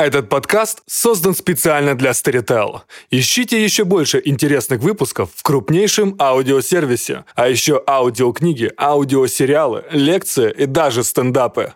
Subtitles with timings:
[0.00, 2.80] Этот подкаст создан специально для Storytel.
[3.10, 11.04] Ищите еще больше интересных выпусков в крупнейшем аудиосервисе, а еще аудиокниги, аудиосериалы, лекции и даже
[11.04, 11.74] стендапы.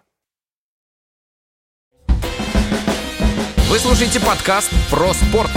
[3.68, 5.50] Вы слушаете подкаст про спорт.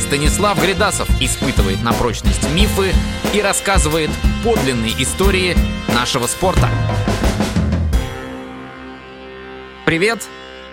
[0.00, 2.94] Станислав Гридасов испытывает на прочность мифы
[3.34, 4.08] и рассказывает
[4.42, 5.54] подлинные истории
[5.88, 6.70] нашего спорта.
[9.84, 10.26] Привет!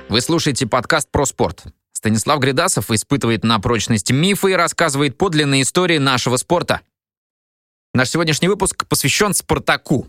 [0.10, 1.66] Вы слушаете подкаст про спорт.
[1.92, 6.82] Станислав Гридасов испытывает на прочность мифы и рассказывает подлинные истории нашего спорта.
[7.94, 10.08] Наш сегодняшний выпуск посвящен «Спартаку».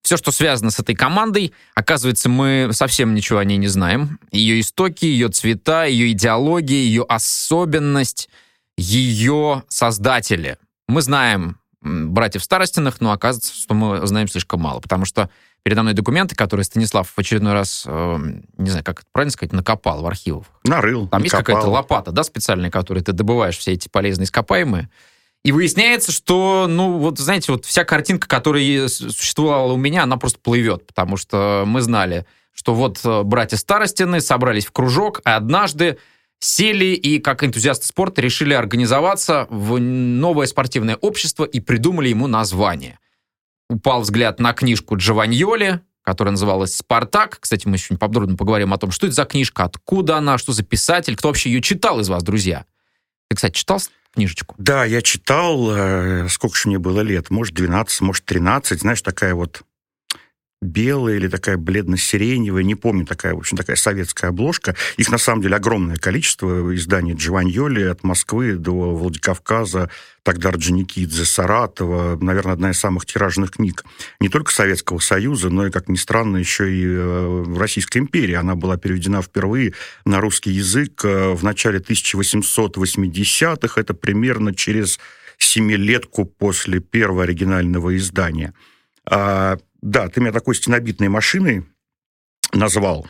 [0.00, 4.18] Все, что связано с этой командой, оказывается, мы совсем ничего о ней не знаем.
[4.30, 8.30] Ее истоки, ее цвета, ее идеология, ее особенность,
[8.78, 10.56] ее создатели.
[10.88, 15.28] Мы знаем братьев Старостиных, но оказывается, что мы знаем слишком мало, потому что
[15.62, 18.18] передо мной документы, которые Станислав в очередной раз, э,
[18.58, 20.46] не знаю, как это правильно сказать, накопал в архивах.
[20.64, 21.08] Нарыл.
[21.08, 21.24] Там накопал.
[21.24, 24.90] есть какая-то лопата, да, специальная, которой ты добываешь все эти полезные ископаемые.
[25.44, 30.38] И выясняется, что, ну, вот, знаете, вот вся картинка, которая существовала у меня, она просто
[30.38, 35.98] плывет, потому что мы знали, что вот э, братья Старостины собрались в кружок, а однажды
[36.38, 42.98] сели и, как энтузиасты спорта, решили организоваться в новое спортивное общество и придумали ему название
[43.72, 47.38] упал взгляд на книжку Джованьоли, которая называлась «Спартак».
[47.40, 50.62] Кстати, мы еще подробно поговорим о том, что это за книжка, откуда она, что за
[50.62, 52.64] писатель, кто вообще ее читал из вас, друзья.
[53.28, 53.80] Ты, кстати, читал
[54.14, 54.54] книжечку?
[54.58, 59.34] Да, я читал, э, сколько же мне было лет, может, 12, может, 13, знаешь, такая
[59.34, 59.62] вот
[60.62, 64.76] белая или такая бледно-сиреневая, не помню, такая, в общем, такая советская обложка.
[64.96, 69.90] Их, на самом деле, огромное количество изданий Джованьоли от Москвы до Владикавказа,
[70.22, 73.84] тогда Орджоникидзе, Саратова, наверное, одна из самых тиражных книг
[74.20, 78.34] не только Советского Союза, но и, как ни странно, еще и э, в Российской империи.
[78.34, 85.00] Она была переведена впервые на русский язык э, в начале 1880-х, это примерно через
[85.38, 88.54] семилетку после первого оригинального издания.
[89.82, 91.64] Да, ты меня такой стенобитной машиной
[92.52, 93.06] назвал.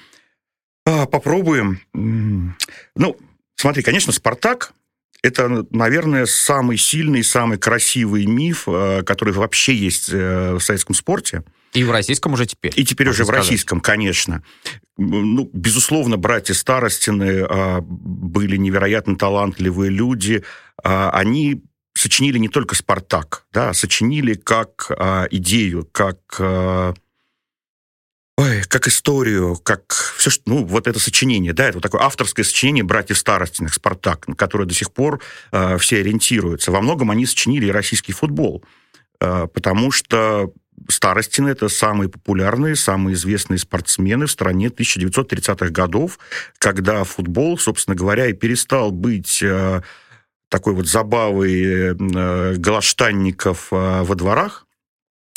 [0.86, 1.80] А, попробуем.
[1.92, 3.16] Ну,
[3.56, 4.72] смотри, конечно, «Спартак»—
[5.22, 11.44] это, наверное, самый сильный, самый красивый миф, э, который вообще есть э, в советском спорте.
[11.72, 12.72] И в российском уже теперь.
[12.76, 13.44] И теперь уже в сказать.
[13.44, 14.42] российском, конечно.
[14.98, 20.44] Ну, безусловно, братья Старостины а, были невероятно талантливые люди.
[20.82, 21.62] А, они
[22.02, 26.18] сочинили не только «Спартак», да, а сочинили как а, идею, как...
[26.40, 26.94] А,
[28.36, 32.44] ой, как историю, как все, что, ну, вот это сочинение, да, это вот такое авторское
[32.44, 35.20] сочинение братьев Старостиных «Спартак», на которое до сих пор
[35.52, 36.72] э, все ориентируются.
[36.72, 38.64] Во многом они сочинили и российский футбол,
[39.20, 40.52] э, потому что
[40.88, 46.18] Старостины– это самые популярные, самые известные спортсмены в стране 1930-х годов,
[46.58, 49.82] когда футбол, собственно говоря, и перестал быть э,
[50.52, 54.66] такой вот забавы э, галаштанников э, во дворах.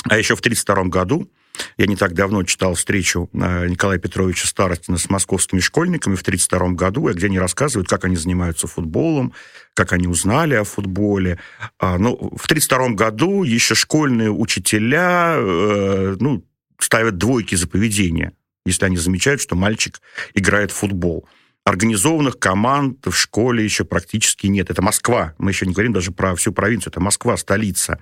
[0.10, 1.32] А еще в 1932 году
[1.78, 6.76] я не так давно читал встречу э, Николая Петровича Старостина с московскими школьниками в 1932
[6.76, 9.32] году, где они рассказывают, как они занимаются футболом,
[9.74, 11.40] как они узнали о футболе.
[11.80, 16.44] А, ну, в 1932 году еще школьные учителя ну,
[16.78, 18.34] ставят двойки за поведение,
[18.66, 20.02] если они замечают, что мальчик
[20.34, 21.26] играет в футбол.
[21.66, 24.70] Организованных команд в школе еще практически нет.
[24.70, 25.34] Это Москва.
[25.40, 26.92] Мы еще не говорим даже про всю провинцию.
[26.92, 28.00] Это Москва, столица.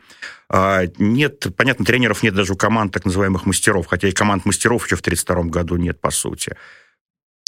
[0.50, 4.86] А, нет, понятно, тренеров нет даже у команд так называемых мастеров, хотя и команд мастеров
[4.86, 6.58] еще в 1932 году нет, по сути.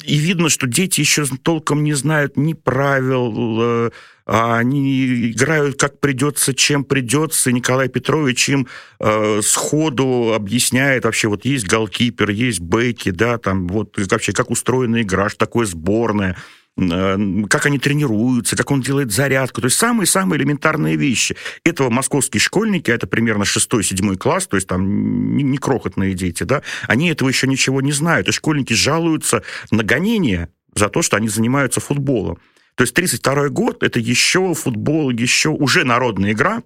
[0.04, 3.90] И видно, что дети еще толком не знают ни правил, э,
[4.26, 7.52] они играют как придется, чем придется.
[7.52, 8.66] Николай Петрович им
[8.98, 15.02] э, сходу объясняет вообще, вот есть голкипер, есть бэки, да, там вот вообще как устроена
[15.02, 16.36] игра, что такое сборная
[16.76, 17.16] э,
[17.48, 19.60] как они тренируются, как он делает зарядку.
[19.60, 21.36] То есть самые-самые элементарные вещи.
[21.62, 26.62] Этого московские школьники, это примерно 6-7 класс, то есть там не, не крохотные дети, да,
[26.88, 28.26] они этого еще ничего не знают.
[28.26, 32.38] И школьники жалуются на гонение за то, что они занимаются футболом.
[32.76, 36.62] То есть 32 год– это еще футбол, еще уже народная игра,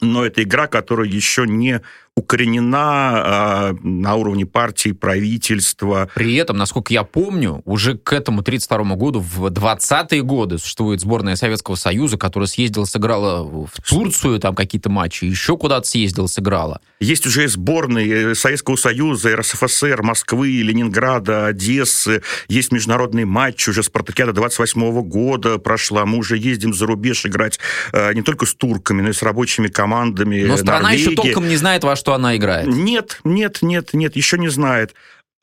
[0.00, 1.80] но это игра, которая еще не
[2.16, 6.08] укоренена э, на уровне партии, правительства.
[6.14, 11.34] При этом, насколько я помню, уже к этому 32 году, в 20-е годы, существует сборная
[11.34, 16.80] Советского Союза, которая съездила, сыграла в Турцию, там какие-то матчи, еще куда-то съездила, сыграла.
[17.00, 22.22] Есть уже сборные Советского Союза, РСФСР, Москвы, Ленинграда, Одессы.
[22.46, 26.06] Есть международные матчи, уже Спартакиада 28 -го года прошла.
[26.06, 27.58] Мы уже ездим за рубеж играть
[27.92, 31.00] э, не только с турками, но и с рабочими командами Но страна Норвегии.
[31.06, 32.68] еще толком не знает, во что она играет.
[32.68, 34.94] Нет, нет, нет, нет, еще не знает.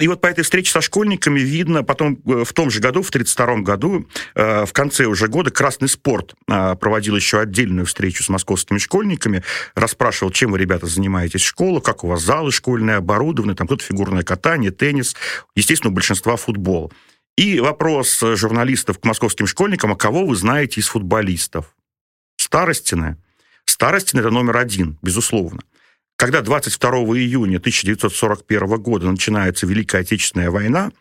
[0.02, 3.10] И вот по этой встрече со школьниками видно, потом э, в том же году, в
[3.10, 8.30] 1932 году, э, в конце уже года, Красный спорт э, проводил еще отдельную встречу с
[8.30, 9.44] московскими школьниками,
[9.76, 13.84] расспрашивал, чем вы, ребята, занимаетесь в школе, как у вас залы школьные оборудованы, там кто-то
[13.84, 15.16] фигурное катание, теннис,
[15.56, 16.92] естественно, у большинства футбол.
[17.38, 21.76] И вопрос журналистов к московским школьникам, а кого вы знаете из футболистов?
[22.38, 23.18] Старостины.
[23.66, 25.62] Старостины– это номер один, безусловно.
[26.22, 30.92] Когда 22 июня 1941 года начинается Великая Отечественная война,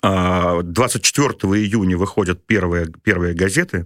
[0.00, 3.84] 24 а, июня выходят первые, первые газеты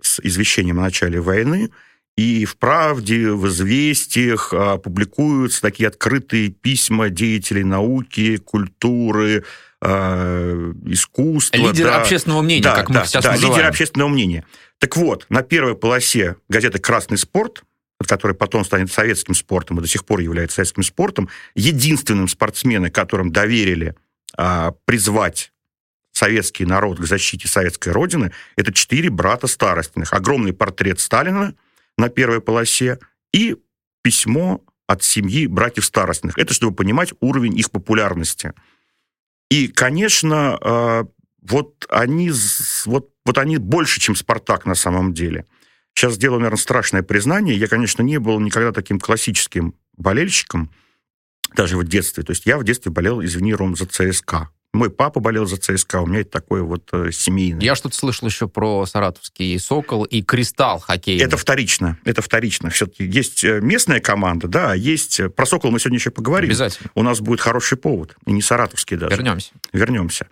[0.00, 1.70] с извещением о начале войны,
[2.16, 9.44] и в «Правде», в «Известиях» а, публикуются такие открытые письма деятелей науки, культуры,
[9.82, 11.56] э, искусства.
[11.56, 12.00] Лидеры да.
[12.00, 13.52] общественного мнения, да, как да, мы сейчас да, называем.
[13.52, 14.44] лидеры общественного мнения.
[14.78, 17.64] Так вот, на первой полосе газеты «Красный спорт»
[18.06, 23.32] который потом станет советским спортом и до сих пор является советским спортом, единственным спортсменом, которым
[23.32, 23.96] доверили
[24.36, 25.52] а, призвать
[26.12, 30.12] советский народ к защите советской родины, это четыре брата Старостиных.
[30.12, 31.54] Огромный портрет Сталина
[31.96, 32.98] на первой полосе
[33.32, 33.56] и
[34.02, 36.38] письмо от семьи братьев Старостиных.
[36.38, 38.52] Это чтобы понимать уровень их популярности.
[39.50, 41.06] И, конечно, а,
[41.42, 42.30] вот они,
[42.84, 45.46] вот, вот они больше, чем «Спартак» на самом деле–
[45.98, 47.56] Сейчас сделаю, наверное, страшное признание.
[47.56, 50.70] Я, конечно, не был никогда таким классическим болельщиком,
[51.56, 52.22] даже в детстве.
[52.22, 54.48] То есть я в детстве болел, извини, Ром, за ЦСКА.
[54.72, 57.62] Мой папа болел за ЦСКА, у меня это такое вот э, семейное.
[57.62, 61.18] Я что-то слышал еще про саратовский «Сокол» и «Кристалл» хоккей.
[61.20, 62.70] Это вторично, это вторично.
[62.70, 65.18] Все-таки есть э, местная команда, да, а есть...
[65.18, 66.50] Э, про «Сокол» мы сегодня еще поговорим.
[66.50, 66.90] Обязательно.
[66.94, 69.16] У нас будет хороший повод, и не саратовский даже.
[69.16, 69.50] Вернемся.
[69.72, 70.28] Вернемся.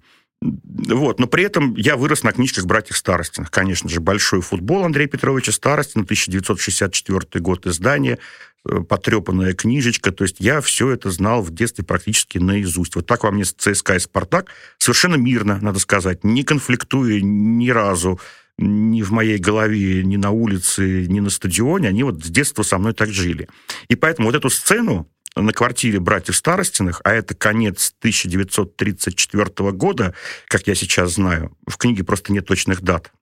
[0.88, 1.20] Вот.
[1.20, 3.50] Но при этом я вырос на книжках братьев Старостиных.
[3.50, 8.18] Конечно же, «Большой футбол» Андрея Петровича Старостина, 1964 год издания,
[8.64, 10.12] э, потрепанная книжечка.
[10.12, 12.96] То есть я все это знал в детстве практически наизусть.
[12.96, 18.20] Вот так во мне ЦСКА и «Спартак» совершенно мирно, надо сказать, не конфликтуя ни разу
[18.58, 22.78] ни в моей голове, ни на улице, ни на стадионе, они вот с детства со
[22.78, 23.48] мной так жили.
[23.88, 30.14] И поэтому вот эту сцену на квартире братьев Старостиных, а это конец 1934 года,
[30.48, 33.12] как я сейчас знаю, в книге просто нет точных дат.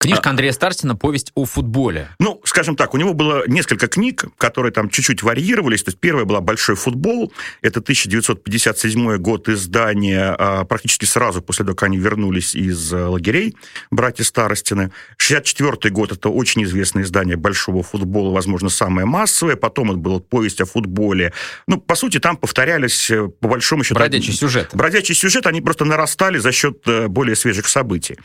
[0.00, 2.10] Книжка Андрея Старстина «Повесть о футболе».
[2.20, 5.82] Ну, скажем так, у него было несколько книг, которые там чуть-чуть варьировались.
[5.82, 7.32] То есть первая была «Большой футбол».
[7.62, 13.56] Это 1957 год издания, а, практически сразу после того, как они вернулись из э, лагерей,
[13.90, 14.92] братья Старостины.
[15.16, 19.56] 64 год– это очень известное издание «Большого футбола», возможно, самое массовое.
[19.56, 21.32] Потом это было «Повесть о футболе».
[21.66, 23.96] Ну, по сути, там повторялись, э, по большому счету...
[23.96, 24.70] Бродячий сюжет.
[24.74, 28.16] Бродячий сюжет, они просто нарастали за счет э, более свежих событий.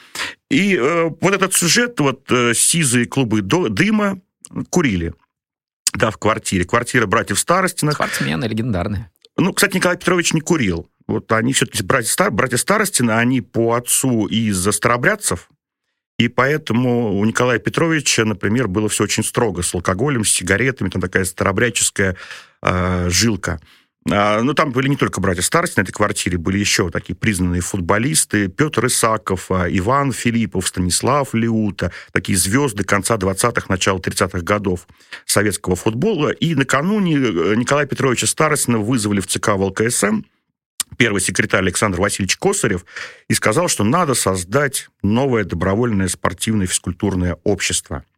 [0.54, 4.22] И э, вот этот сюжет, вот э, сизые клубы до, дыма
[4.70, 5.14] курили.
[5.94, 6.66] Да, в квартире.
[6.66, 7.96] Квартира братьев Старостиных.
[7.96, 9.10] Спортсмены легендарные.
[9.38, 10.88] Ну, кстати, Николай Петрович не курил.
[11.08, 15.50] Вот они все-таки, братья, Стар, братья Старостины, они по отцу из старобрядцев,
[16.18, 21.02] и поэтому у Николая Петровича, например, было все очень строго с алкоголем, с сигаретами, там
[21.02, 22.16] такая старобряческая
[22.62, 23.60] э, жилка.
[24.12, 27.62] А, ну, там были не только братья Старости на этой квартире, были еще такие признанные
[27.62, 28.50] футболисты.
[28.50, 31.92] Петр Исаков, а, Иван Филиппов, Станислав Леута.
[32.12, 34.88] Такие звезды конца 20-х, начала 30-х годов
[35.26, 36.30] советского футбола.
[36.30, 40.24] И накануне э, Николая Петровича Старостина вызвали в ЦК ВЛКСМ
[40.98, 42.86] первый секретарь Александр Васильевич Косарев
[43.28, 48.04] и сказал, что надо создать новое добровольное спортивное физкультурное общество–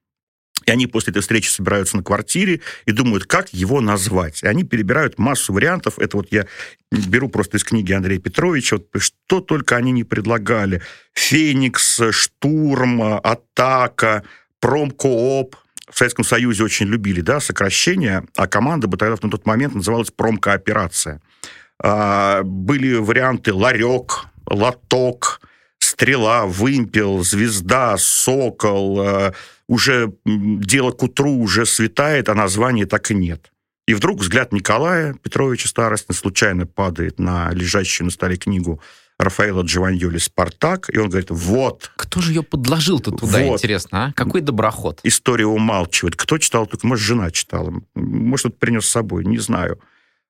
[0.65, 4.43] и они после этой встречи собираются на квартире и думают, как его назвать.
[4.43, 5.99] И они перебирают массу вариантов.
[5.99, 6.47] Это вот я
[6.91, 8.77] беру просто из книги Андрея Петровича.
[8.77, 10.81] Вот что только они не предлагали.
[11.13, 14.23] Феникс, Штурм, Атака,
[14.59, 15.55] Промкооп.
[15.89, 20.09] В Советском Союзе очень любили да, сокращения, а команда бы тогда на тот момент называлась
[20.09, 21.21] Промкооперация.
[21.79, 25.41] А, были варианты Ларек, Лоток,
[25.77, 29.33] Стрела, Вымпел, Звезда, Сокол, э,
[29.67, 33.51] уже дело к утру уже светает, а названия так и нет.
[33.87, 38.81] И вдруг взгляд Николая Петровича Старостина случайно падает на лежащую на столе книгу
[39.17, 41.91] Рафаэла Джованьоли «Спартак», и он говорит, вот.
[41.95, 43.53] Кто же ее подложил-то туда, вот.
[43.53, 44.13] интересно, а?
[44.13, 44.99] Какой доброход?
[45.03, 46.15] История умалчивает.
[46.17, 46.65] Кто читал?
[46.67, 47.73] Только, может, жена читала.
[47.93, 49.79] Может, принес с собой, не знаю.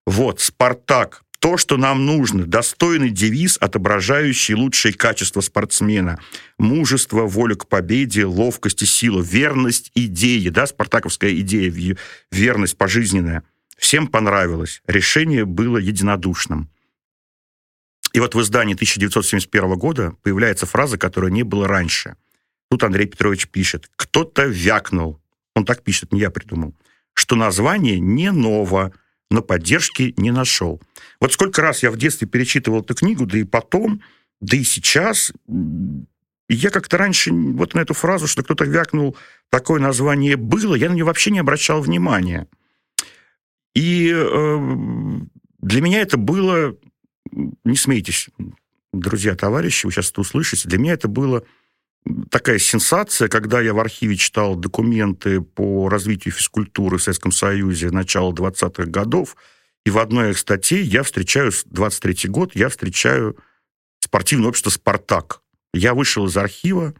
[0.05, 2.45] Вот, «Спартак», то, что нам нужно.
[2.45, 6.19] Достойный девиз, отображающий лучшие качества спортсмена.
[6.57, 11.97] Мужество, воля к победе, ловкость и сила, верность идеи, да, спартаковская идея,
[12.31, 13.43] верность пожизненная.
[13.77, 14.81] Всем понравилось.
[14.87, 16.69] Решение было единодушным.
[18.13, 22.15] И вот в издании 1971 года появляется фраза, которая не было раньше.
[22.69, 23.89] Тут Андрей Петрович пишет.
[23.97, 25.19] «Кто-то вякнул».
[25.53, 26.73] Он так пишет, не я придумал.
[27.13, 28.93] Что название не ново,
[29.35, 30.81] но поддержки не нашел.
[31.19, 34.01] Вот сколько раз я в детстве перечитывал эту книгу, да и потом,
[34.39, 35.33] да и сейчас,
[36.47, 39.17] я как-то раньше вот на эту фразу, что кто-то вякнул,
[39.49, 42.47] такое название было, я на нее вообще не обращал внимания.
[43.73, 45.19] И э,
[45.59, 46.77] для меня это было,
[47.65, 48.29] не смейтесь,
[48.93, 51.43] друзья, товарищи, вы сейчас это услышите, для меня это было
[52.29, 58.31] такая сенсация, когда я в архиве читал документы по развитию физкультуры в Советском Союзе начала
[58.31, 59.35] 20-х годов,
[59.85, 63.37] и в одной из статей я встречаю, 23-й год, я встречаю
[63.99, 65.41] спортивное общество «Спартак».
[65.73, 66.93] Я вышел из архива,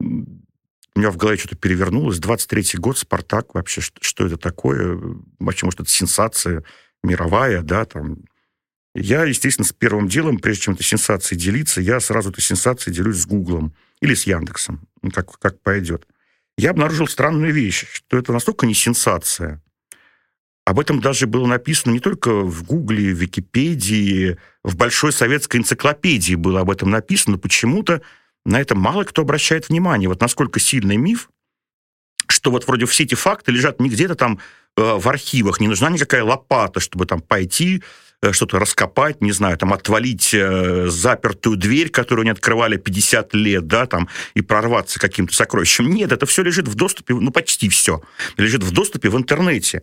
[0.00, 2.18] у меня в голове что-то перевернулось.
[2.18, 4.98] 23-й год, «Спартак», вообще, что, что это такое?
[5.38, 6.64] Вообще, может, это сенсация
[7.02, 8.18] мировая, да, там.
[8.94, 13.18] Я, естественно, с первым делом, прежде чем этой сенсацией делиться, я сразу этой сенсацией делюсь
[13.18, 16.06] с Гуглом или с Яндексом, ну, как, как пойдет.
[16.56, 19.62] Я обнаружил странную вещь, что это настолько не сенсация.
[20.64, 26.34] Об этом даже было написано не только в Гугле, в Википедии, в Большой советской энциклопедии
[26.34, 28.02] было об этом написано, но почему-то
[28.44, 30.08] на это мало кто обращает внимание.
[30.08, 31.30] Вот насколько сильный миф,
[32.28, 34.40] что вот вроде все эти факты лежат не где-то там
[34.76, 37.82] э, в архивах, не нужна никакая лопата, чтобы там пойти,
[38.32, 43.86] что-то раскопать, не знаю, там отвалить э, запертую дверь, которую не открывали 50 лет, да,
[43.86, 45.88] там, и прорваться каким-то сокровищем.
[45.88, 48.02] Нет, это все лежит в доступе, ну, почти все,
[48.36, 49.82] лежит в доступе в интернете.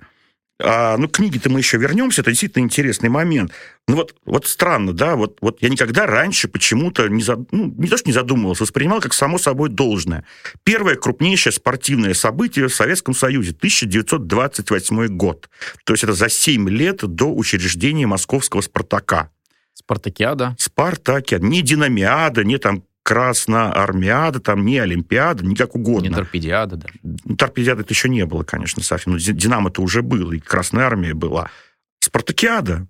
[0.58, 3.52] А, ну, книги-то мы еще вернемся, это действительно интересный момент.
[3.90, 7.52] Ну, вот, вот странно, да, вот, вот я никогда раньше почему-то не, зад...
[7.52, 10.24] ну, не то, что не задумывался, воспринимал как само собой должное.
[10.64, 15.50] Первое крупнейшее спортивное событие в Советском Союзе, 1928 год.
[15.84, 19.32] То есть это за 7 лет до учреждения московского «Спартака».
[19.74, 20.56] Спартакиада.
[20.58, 21.46] Спартакиада.
[21.46, 26.08] Не динамиада, не там Красноармиада, там не Олимпиада, не как угодно.
[26.08, 26.96] Не Торпедиада даже.
[27.04, 29.14] Ну, торпедиады это еще не было, конечно, совсем.
[29.14, 31.52] Но Динамо-то уже было, и Красная Армия была.
[32.00, 32.88] Спартакиада.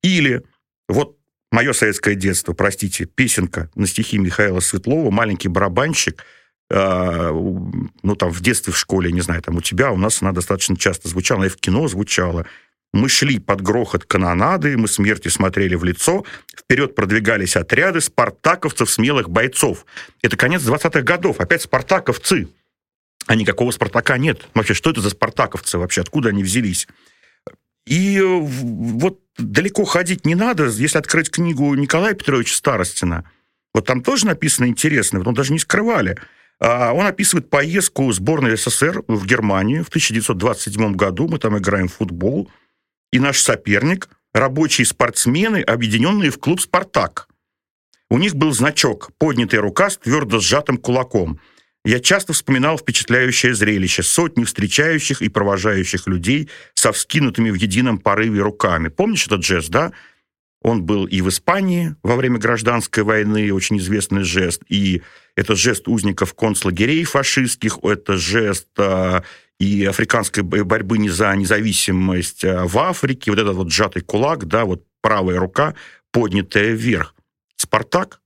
[0.00, 0.44] Или
[0.88, 1.18] вот
[1.50, 6.24] мое советское детство, простите, песенка на стихи Михаила Светлова «Маленький барабанщик»,
[6.70, 10.30] э, ну, там, в детстве в школе, не знаю, там, у тебя, у нас она
[10.30, 12.46] достаточно часто звучала, и в кино звучала.
[12.92, 19.30] Мы шли под грохот канонады, мы смерти смотрели в лицо, вперед продвигались отряды спартаковцев, смелых
[19.30, 19.86] бойцов.
[20.20, 22.48] Это конец 20-х годов, опять спартаковцы.
[23.26, 24.48] А никакого Спартака нет.
[24.54, 26.00] Вообще, что это за спартаковцы вообще?
[26.00, 26.88] Откуда они взялись?
[27.86, 33.24] И вот далеко ходить не надо, если открыть книгу Николая Петровича Старостина.
[33.74, 36.18] Вот там тоже написано интересно, вот он даже не скрывали.
[36.60, 41.26] А, он описывает поездку сборной СССР в Германию в 1927 году.
[41.26, 42.50] Мы там играем в футбол
[43.12, 47.28] и наш соперник– рабочие спортсмены, объединенные в клуб «Спартак».
[48.10, 51.40] У них был значок «Поднятая рука с твердо сжатым кулаком».
[51.84, 58.40] Я часто вспоминал впечатляющее зрелище, сотни встречающих и провожающих людей со вскинутыми в едином порыве
[58.40, 58.88] руками.
[58.88, 59.92] Помнишь этот жест, да?
[60.62, 65.02] Он был и в Испании во время гражданской войны, очень известный жест, и
[65.34, 69.24] это жест узников концлагерей фашистских, это жест а,
[69.62, 74.64] и африканской борьбы не за независимость а в Африке, вот этот вот сжатый кулак, да,
[74.64, 75.76] вот правая рука,
[76.10, 77.14] поднятая вверх.
[77.54, 78.20] «Спартак»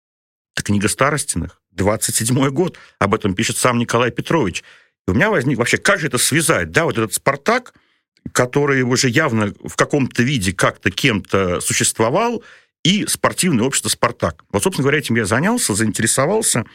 [0.54, 4.64] —это книга Старостиных, 27-й год, об этом пишет сам Николай Петрович.
[5.08, 7.72] И у меня возник вообще, как же это связать, да, вот этот «Спартак»,
[8.32, 12.44] который уже явно в каком-то виде как-то кем-то существовал,
[12.84, 14.44] и спортивное общество «Спартак».
[14.50, 16.66] Вот, собственно говоря, этим я занялся, заинтересовался,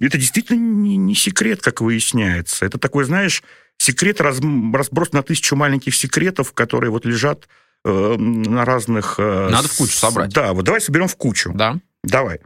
[0.00, 2.66] это действительно не, не секрет, как выясняется.
[2.66, 3.42] Это такой, знаешь,
[3.78, 7.48] секрет раз, разброс на тысячу маленьких секретов, которые вот лежат
[7.84, 9.16] э, на разных...
[9.18, 10.32] Э, Надо в кучу собрать.
[10.32, 11.52] Да, вот давай соберем в кучу.
[11.54, 11.78] Да.
[12.02, 12.40] Давай.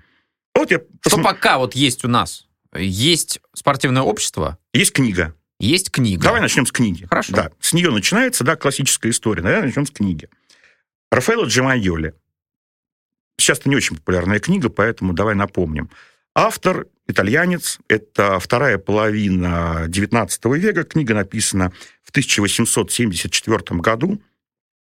[0.54, 0.80] Вот я...
[1.06, 2.46] Что пока вот есть у нас?
[2.74, 4.58] Есть спортивное общество.
[4.72, 5.34] Есть книга.
[5.58, 6.22] Есть книга.
[6.22, 7.06] Давай начнем с книги.
[7.06, 7.34] Хорошо.
[7.34, 9.42] Да, с нее начинается, да, классическая история.
[9.42, 10.28] Наверное, начнем с книги.
[11.10, 12.14] Рафаэло Джемайоли.
[13.38, 15.90] Сейчас это не очень популярная книга, поэтому давай напомним.
[16.40, 21.72] Автор итальянец, это вторая половина XIX века, книга написана
[22.04, 24.20] в 1874 году.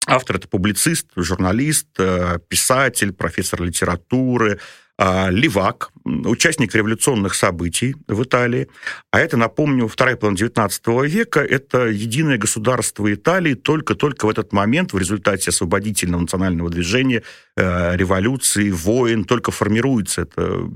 [0.08, 4.58] Автор– это публицист, журналист, э, писатель, профессор литературы,
[5.00, 8.68] а, левак, участник революционных событий в Италии.
[9.12, 14.92] А это, напомню, вторая половина XIX века, это единое государство Италии только-только в этот момент
[14.92, 17.22] в результате освободительного национального движения,
[17.56, 20.22] э, революции, войн, только формируется.
[20.22, 20.68] Это,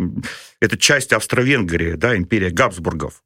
[0.61, 3.25] это часть Австро-Венгрии, да, империя Габсбургов.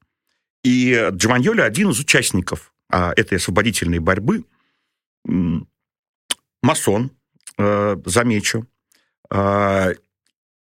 [0.65, 4.45] И Джованьоли один из участников а, этой освободительной борьбы.
[6.67, 7.13] Масон,
[7.59, 8.67] э, замечу,
[9.31, 9.91] а,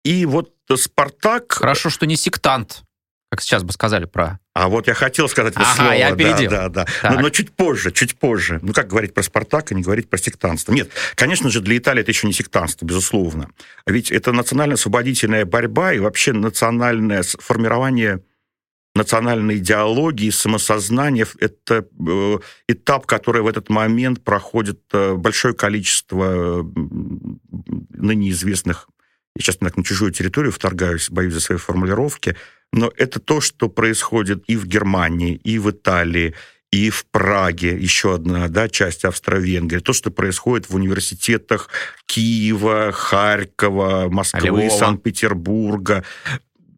[0.03, 1.53] и вот Спартак...
[1.53, 2.83] Хорошо, что не сектант,
[3.31, 4.39] как сейчас бы сказали про...
[4.53, 5.91] А вот я хотел сказать это ага, слово.
[5.91, 6.49] я опередил.
[6.49, 7.11] Да, да, да.
[7.11, 8.59] Но, но чуть позже, чуть позже.
[8.61, 10.71] Ну, как говорить про Спартак и не говорить про сектантство?
[10.71, 13.49] Нет, конечно же, для Италии это еще не сектантство, безусловно.
[13.85, 18.21] Ведь это национально-освободительная борьба и вообще национальное формирование
[18.95, 21.27] национальной идеологии, самосознания.
[21.39, 26.65] Это э, этап, который в этот момент проходит э, большое количество
[27.89, 28.87] ныне известных
[29.37, 32.37] я сейчас на чужую территорию вторгаюсь, боюсь за свои формулировки,
[32.71, 36.35] но это то, что происходит и в Германии, и в Италии,
[36.71, 41.69] и в Праге, еще одна да, часть Австро-Венгрии, то, что происходит в университетах
[42.05, 46.03] Киева, Харькова, Москвы, Санкт-Петербурга,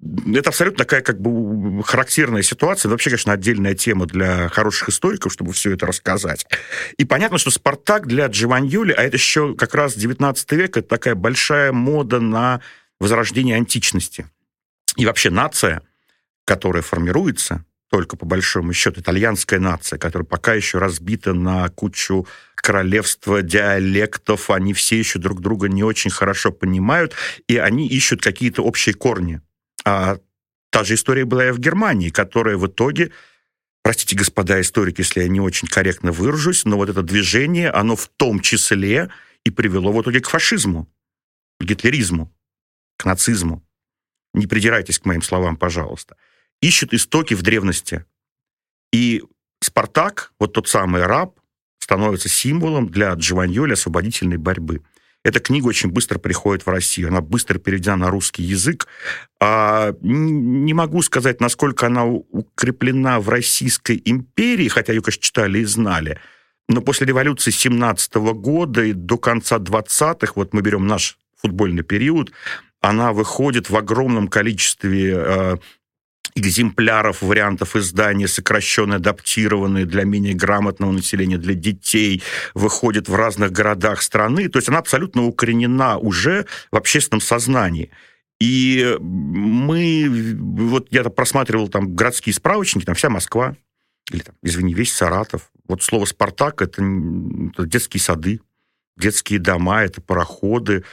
[0.01, 2.89] это абсолютно такая как бы характерная ситуация.
[2.89, 6.45] вообще, конечно, отдельная тема для хороших историков, чтобы все это рассказать.
[6.97, 11.15] И понятно, что «Спартак» для Джованьоли, а это еще как раз 19 век, это такая
[11.15, 12.61] большая мода на
[12.99, 14.29] возрождение античности.
[14.95, 15.81] И вообще нация,
[16.45, 23.41] которая формируется, только по большому счету, итальянская нация, которая пока еще разбита на кучу королевства,
[23.41, 27.13] диалектов, они все еще друг друга не очень хорошо понимают,
[27.47, 29.41] и они ищут какие-то общие корни.
[29.87, 30.19] А
[30.69, 33.13] та же история была и в Германии, которая в итоге,
[33.83, 38.09] простите, господа историки, если я не очень корректно выражусь, но вот это движение, оно в
[38.09, 39.09] том числе
[39.45, 40.91] и привело в итоге к фашизму,
[41.61, 42.35] к гитлеризму,
[42.97, 43.65] к нацизму.
[44.33, 46.17] Не придирайтесь к моим словам, пожалуйста.
[46.61, 48.03] Ищут истоки в древности.
[48.91, 49.23] И
[49.61, 51.39] Спартак, вот тот самый раб,
[51.79, 54.83] становится символом для Джованьоли освободительной борьбы.
[55.27, 58.87] Эта книга очень быстро приходит в Россию, она быстро переведена на русский язык.
[59.41, 65.65] А, не могу сказать, насколько она укреплена в Российской империи, хотя ее, конечно, читали и
[65.65, 66.17] знали.
[66.69, 72.31] Но после революции 17 года и до конца 20-х, вот мы берем наш футбольный период,
[72.79, 75.57] она выходит в огромном количестве э,
[76.37, 82.21] экземпляров вариантов издания, сокращенные, адаптированные для менее грамотного населения, для детей,
[82.53, 84.47] выходит в разных городах страны.
[84.47, 87.89] То есть она абсолютно укоренена уже в общественном сознании.
[88.39, 90.35] И мы,
[90.69, 93.55] вот я просматривал там городские справочники, там вся Москва,
[94.11, 95.49] или там, извини, весь Саратов.
[95.67, 96.81] Вот слово «Спартак» это,
[97.65, 98.39] детские сады,
[98.95, 100.83] детские дома, это пароходы,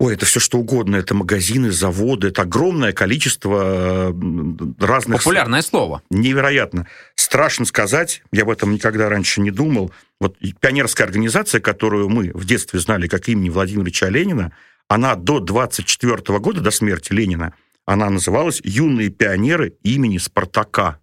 [0.00, 0.96] Ой, это все что угодно.
[0.96, 5.22] Это магазины, заводы, это огромное количество э, разных...
[5.22, 6.02] Популярное слово.
[6.10, 6.88] Невероятно.
[7.14, 9.92] Страшно сказать, я об этом никогда раньше не думал.
[10.20, 14.52] Вот пионерская организация, которую мы в детстве знали как имени Владимира Ильича Ленина,
[14.88, 17.54] она до 24 года, до смерти Ленина,
[17.86, 20.98] она называлась «Юные пионеры имени Спартака».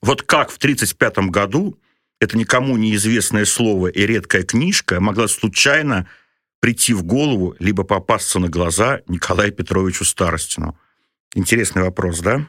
[0.00, 1.78] Вот как в 1935 году
[2.20, 6.06] это никому неизвестное слово и редкая книжка могла случайно
[6.60, 10.78] прийти в голову, либо попасться на глаза Николаю Петровичу Старостину?
[11.34, 12.46] Интересный вопрос, да?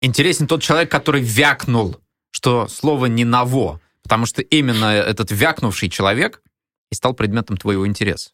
[0.00, 6.42] Интересен тот человек, который вякнул, что слово не «наво», потому что именно этот вякнувший человек
[6.90, 8.30] и стал предметом твоего интереса.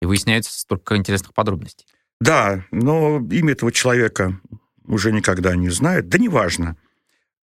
[0.00, 1.86] И выясняется столько интересных подробностей.
[2.20, 4.38] Да, но имя этого человека
[4.84, 6.08] уже никогда не знают.
[6.08, 6.76] Да неважно.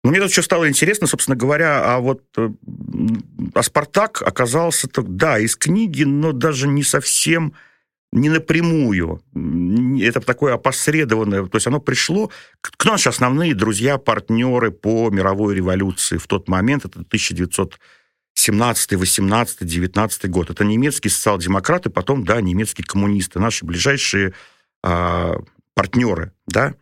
[0.04, 2.50] Но мне тут еще стало интересно, собственно говоря, а вот э,
[3.54, 7.54] а «Спартак» оказался, да, из книги, но даже не совсем,
[8.10, 9.22] не напрямую.
[10.00, 12.30] Это такое опосредованное, то есть оно пришло...
[12.60, 16.84] Кто наши основные друзья, партнеры по мировой революции в тот момент?
[16.84, 20.50] Это 1917, 18, 19 год.
[20.50, 24.34] Это немецкие социал-демократы, потом, да, немецкие коммунисты, наши ближайшие
[24.82, 25.36] а,
[25.74, 26.74] партнеры, да.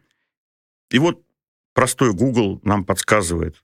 [0.90, 1.22] И вот
[1.80, 3.56] простой Google нам подсказывает,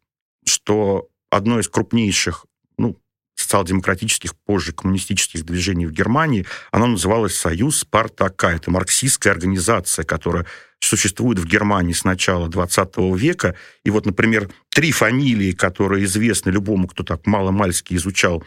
[0.46, 2.46] что одно из крупнейших,
[2.78, 2.96] ну,
[3.34, 8.52] социал-демократических, позже коммунистических движений в Германии, оно называлось «Союз Спартака».
[8.52, 10.46] Это марксистская организация, которая
[10.80, 13.54] существует в Германии с начала 20 века.
[13.84, 18.42] И вот, например, три фамилии, которые известны любому, кто так мало-мальски изучал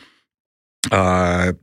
[0.90, 1.54] а,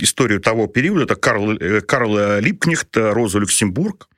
[0.00, 4.08] историю того периода, это Карл, э, Карл Липкнехт, Роза Люксембург,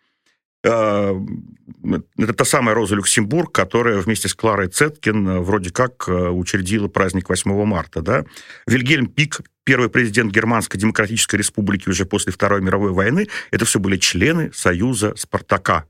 [0.66, 6.88] это та самая Роза Люксембург, которая вместе с Кларой Цеткин э, вроде как э, учредила
[6.88, 8.02] праздник 8 марта.
[8.02, 8.24] Да?
[8.66, 13.96] Вильгельм Пик, первый президент Германской Демократической Республики уже после Второй мировой войны, это все были
[13.96, 15.84] члены Союза Спартака.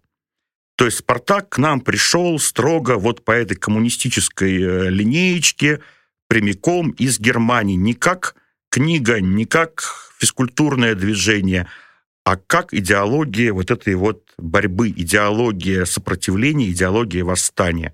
[0.76, 5.80] То есть Спартак к нам пришел строго вот по этой коммунистической э, линеечке
[6.28, 7.76] прямиком из Германии.
[7.76, 8.34] Не как
[8.68, 9.82] книга, не как
[10.18, 11.66] физкультурное движение–
[12.26, 17.92] а как идеология вот этой вот борьбы, идеология сопротивления, идеология восстания.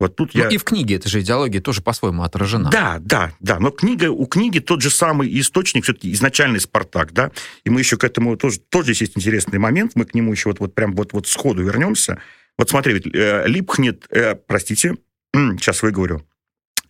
[0.00, 0.48] Вот тут ну, я...
[0.48, 2.70] и в книге эта же идеология тоже по-своему отражена.
[2.70, 3.60] Да, да, да.
[3.60, 7.30] Но книга, у книги тот же самый источник, все-таки изначальный «Спартак», да.
[7.62, 10.48] И мы еще к этому тоже, тоже здесь есть интересный момент, мы к нему еще
[10.48, 12.20] вот, вот прям вот, вот сходу вернемся.
[12.58, 14.96] Вот смотри, ведь э, Липхнет, э, простите,
[15.32, 16.26] сейчас выговорю,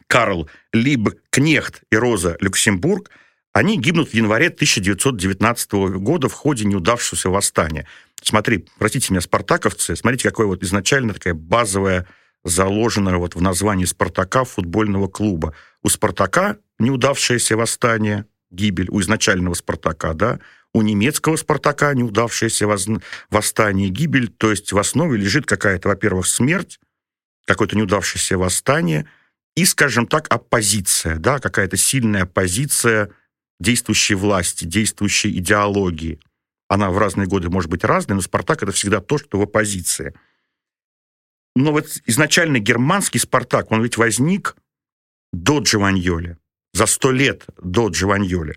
[0.07, 3.11] Карл Либкнехт и Роза Люксембург,
[3.59, 7.87] они гибнут в январе 1919 года в ходе неудавшегося восстания.
[8.23, 12.07] Смотри, простите меня, спартаковцы, смотрите, какое вот изначально такая базовая
[12.45, 15.55] заложенная вот в названии «Спартака» футбольного клуба.
[15.83, 20.39] У «Спартака» неудавшееся восстание, гибель, у изначального «Спартака», да,
[20.73, 22.69] у немецкого «Спартака» неудавшееся
[23.29, 26.79] восстание, гибель, то есть в основе лежит какая-то, во-первых, смерть,
[27.45, 29.09] какое-то неудавшееся восстание
[29.57, 33.11] и, скажем так, оппозиция, да, какая-то сильная оппозиция
[33.61, 36.21] действующей власти, действующей идеологии.
[36.69, 40.15] Она в разные годы может быть разной, но «Спартак»— это всегда то, что в оппозиции–
[41.59, 44.55] но вот изначально германский «Спартак», он ведь возник
[45.33, 46.39] до Джованьоли,
[46.73, 48.55] за сто лет до Джованьоли.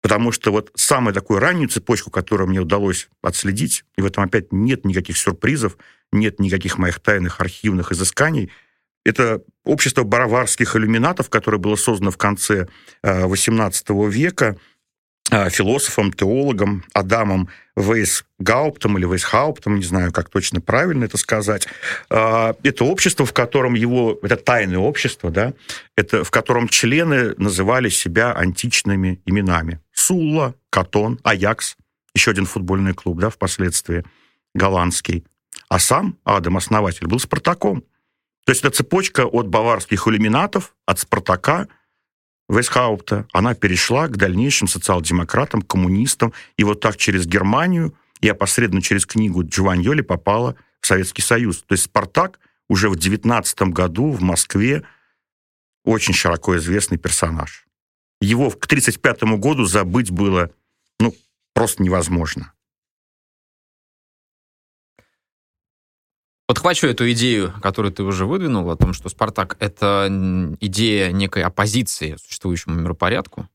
[0.00, 4.52] Потому что вот самую такую раннюю цепочку, которую мне удалось отследить, и в этом опять
[4.52, 5.76] нет никаких сюрпризов,
[6.12, 8.52] нет никаких моих тайных архивных изысканий,
[9.06, 12.66] это общество бараварских иллюминатов, которое было создано в конце
[13.02, 14.56] XVIII э, века
[15.30, 21.68] э, философом, теологом Адамом Вейсгауптом или Вейсхауптом, не знаю, как точно правильно это сказать.
[22.08, 25.52] А, это общество, в котором его, это тайное общество, да,
[25.94, 29.80] это в котором члены называли себя античными именами.
[29.92, 31.76] Сулла, Катон, Аякс,
[32.14, 34.04] еще один футбольный клуб, да, впоследствии,
[34.54, 35.26] голландский.
[35.68, 37.84] А сам Адам, основатель, был Спартаком.
[38.46, 41.68] То есть это цепочка от баварских иллюминатов, от Спартака–
[42.48, 49.04] Вейсхаупта, она перешла к дальнейшим социал-демократам, коммунистам, и вот так через Германию и опосредованно через
[49.04, 51.62] книгу Джованьоли попала в Советский Союз.
[51.62, 54.84] То есть «Спартак» уже в 19 году в Москве
[55.84, 57.66] очень широко известный персонаж.
[58.20, 60.50] Его к 1935 году забыть было
[61.00, 61.14] ну,
[61.52, 62.52] просто невозможно.
[66.46, 70.08] Подхвачу эту идею, которую ты уже выдвинул, о том, что «Спартак»— это
[70.60, 73.48] идея некой оппозиции существующему миропорядку.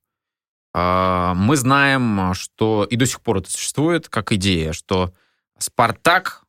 [0.74, 5.14] А, мы знаем, что и до сих пор это существует как идея, что
[5.58, 6.44] «Спартак»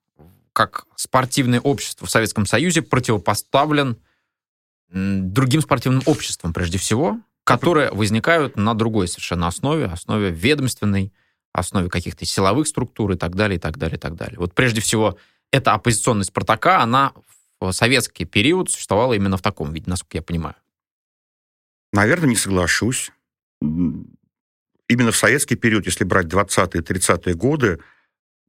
[0.53, 3.97] как спортивное общество в Советском Союзе противопоставлен
[4.91, 11.13] другим спортивным обществам, прежде всего, которые возникают на другой совершенно основе, основе ведомственной,
[11.53, 14.39] основе каких-то силовых структур и так далее, и так далее, и так далее.
[14.39, 15.17] Вот прежде всего
[15.53, 17.13] эта оппозиционность Спартака, она
[17.61, 20.57] в советский период существовала именно в таком виде, насколько я понимаю.
[21.93, 23.13] Наверное, не соглашусь.
[23.61, 27.79] Именно в советский период, если брать 20-е, 30-е годы,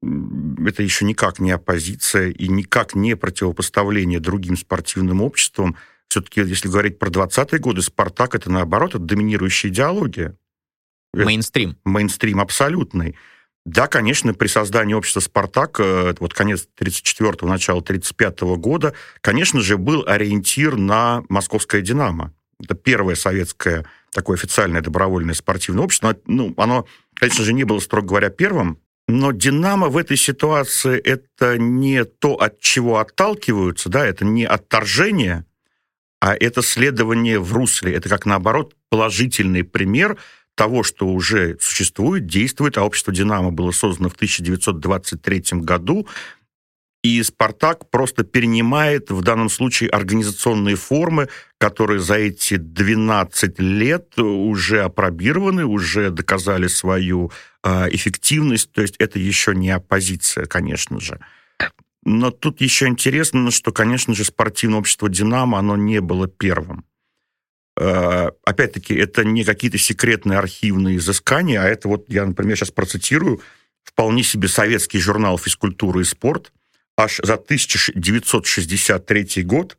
[0.01, 5.77] это еще никак не оппозиция и никак не противопоставление другим спортивным обществам.
[6.07, 10.35] Все-таки, если говорить про 20-е годы, «Спартак»— это, наоборот, это доминирующая идеология.
[11.13, 11.77] Мейнстрим.
[11.85, 13.15] Мейнстрим абсолютный.
[13.65, 19.77] Да, конечно, при создании общества «Спартак», э, вот конец 34-го, начало 35-го года, конечно же,
[19.77, 22.33] был ориентир на московское «Динамо».
[22.61, 26.15] Это первое советское такое официальное добровольное спортивное общество.
[26.27, 31.57] Ну, оно, конечно же, не было, строго говоря, первым, но «Динамо» в этой ситуации это
[31.57, 35.45] не то, от чего отталкиваются, да, это не отторжение,
[36.19, 37.93] а это следование в русле.
[37.93, 40.17] Это как, наоборот, положительный пример–
[40.55, 46.07] того, что уже существует, действует, а общество «Динамо» было создано в 1923 году,
[47.03, 54.83] и «Спартак» просто перенимает в данном случае организационные формы, которые за эти 12 лет уже
[54.83, 57.31] опробированы, уже доказали свою
[57.63, 58.71] э, эффективность.
[58.71, 61.19] То есть это еще не оппозиция, конечно же.
[62.05, 66.85] Но тут еще интересно, что, конечно же, спортивное общество «Динамо», оно не было первым.
[67.75, 73.41] Э, опять-таки, это не какие-то секретные архивные изыскания, а это вот, я, например, сейчас процитирую,
[73.83, 76.51] вполне себе советский журнал «Физкультура и спорт»,
[76.95, 79.77] аж за 1963 год,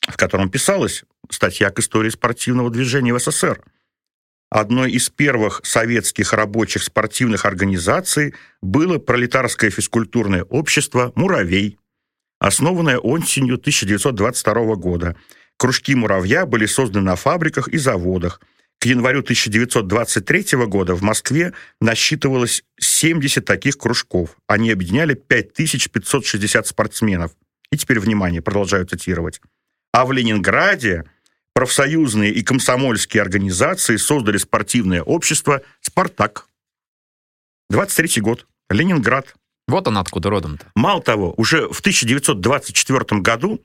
[0.00, 3.60] в котором писалась статья к истории спортивного движения в СССР.
[4.50, 11.78] Одной из первых советских рабочих спортивных организаций было пролетарское физкультурное общество «Муравей»,
[12.38, 15.16] основанное осенью 1922 года–
[15.62, 18.40] Кружки «Муравья» были созданы на фабриках и заводах.
[18.80, 24.30] К январю 1923 года в Москве насчитывалось 70 таких кружков.
[24.48, 27.30] Они объединяли 5560 спортсменов.
[27.70, 29.40] И теперь, внимание, продолжаю цитировать.
[29.92, 31.04] А в Ленинграде
[31.54, 36.48] профсоюзные и комсомольские организации создали спортивное общество «Спартак».
[37.70, 38.48] 23 год.
[38.68, 39.36] Ленинград.
[39.68, 40.66] Вот он откуда родом-то.
[40.74, 43.60] Мало того, уже в 1924 году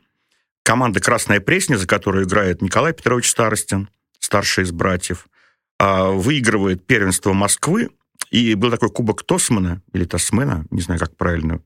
[0.67, 5.27] команда «Красная Пресня», за которую играет Николай Петрович Старостин, старший из братьев,
[5.79, 7.89] а, выигрывает первенство Москвы,
[8.31, 11.61] и был такой кубок Тосмана, или Тосмена, не знаю, как правильно,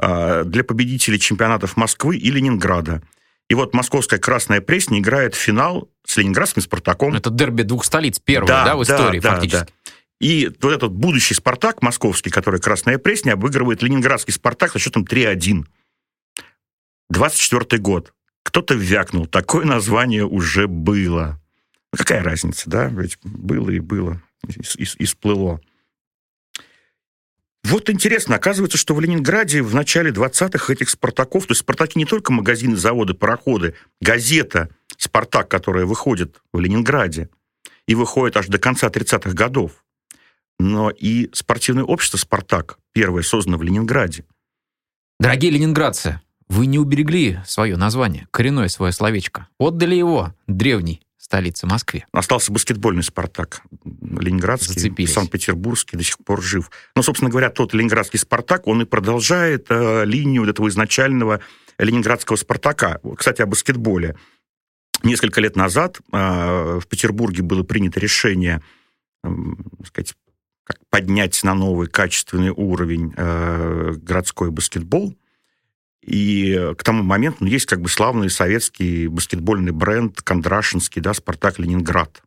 [0.00, 3.02] а, для победителей чемпионатов Москвы и Ленинграда.
[3.50, 7.14] И вот московская «Красная Пресня» играет финал с ленинградским «Спартаком».
[7.14, 9.66] Это дерби двух столиц, первое, да, да в истории да, фактически.
[9.66, 9.92] Да.
[10.20, 15.66] И вот этот будущий «Спартак» московский, который «Красная Пресня», обыгрывает ленинградский «Спартак» со счетом 3-1.
[17.10, 18.14] 24 год.
[18.48, 21.38] Кто-то вякнул, такое название уже было.
[21.92, 22.86] Ну, какая разница, да?
[22.86, 25.60] Ведь было и было, и, и, и сплыло.
[27.62, 32.06] Вот интересно, оказывается, что в Ленинграде в начале 20-х этих «Спартаков», то есть «Спартаки» не
[32.06, 37.28] только магазины, заводы, пароходы, газета «Спартак», которая выходит в Ленинграде
[37.86, 39.84] и выходит аж до конца 30-х годов,
[40.58, 44.24] но и спортивное общество «Спартак», первое создано в Ленинграде.
[45.20, 49.48] Дорогие ленинградцы, вы не уберегли свое название, коренное свое словечко.
[49.58, 52.06] Отдали его древней столице Москве.
[52.10, 53.60] Остался баскетбольный «Спартак».
[53.84, 56.70] Ленинградский, Санкт-Петербургский до сих пор жив.
[56.96, 61.40] Но, собственно говоря, тот ленинградский «Спартак», он и продолжает э, линию вот этого изначального
[61.78, 63.00] ленинградского «Спартака».
[63.16, 64.16] Кстати, о баскетболе.
[65.02, 68.62] Несколько лет назад э, в Петербурге было принято решение
[69.22, 69.28] э,
[69.86, 70.14] сказать,
[70.64, 75.14] как поднять на новый качественный уровень э, городской баскетбол–
[76.08, 81.58] и к тому моменту ну, есть как бы славный советский баскетбольный бренд Кондрашинский, да, «Спартак
[81.58, 82.22] Ленинград».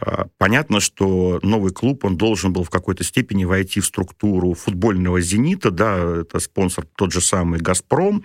[0.00, 5.20] А, понятно, что новый клуб, он должен был в какой-то степени войти в структуру футбольного
[5.20, 8.24] «Зенита», да, это спонсор тот же самый «Газпром»,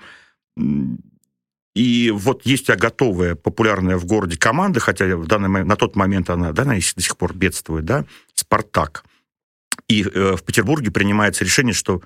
[1.76, 6.30] и вот есть готовая, популярная в городе команда, хотя в данный момент, на тот момент
[6.30, 9.04] она, да, она до сих пор бедствует, да, «Спартак».
[9.90, 12.02] И э, в Петербурге принимается решение, что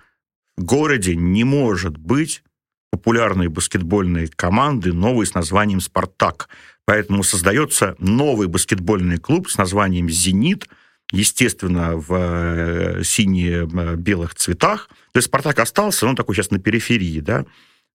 [0.57, 2.43] городе не может быть
[2.91, 6.49] популярной баскетбольной команды, новой с названием «Спартак».
[6.85, 10.67] Поэтому создается новый баскетбольный клуб с названием «Зенит»,
[11.11, 14.89] естественно, в э, сине-белых цветах.
[15.13, 17.45] То есть «Спартак» остался, но он такой сейчас на периферии, да.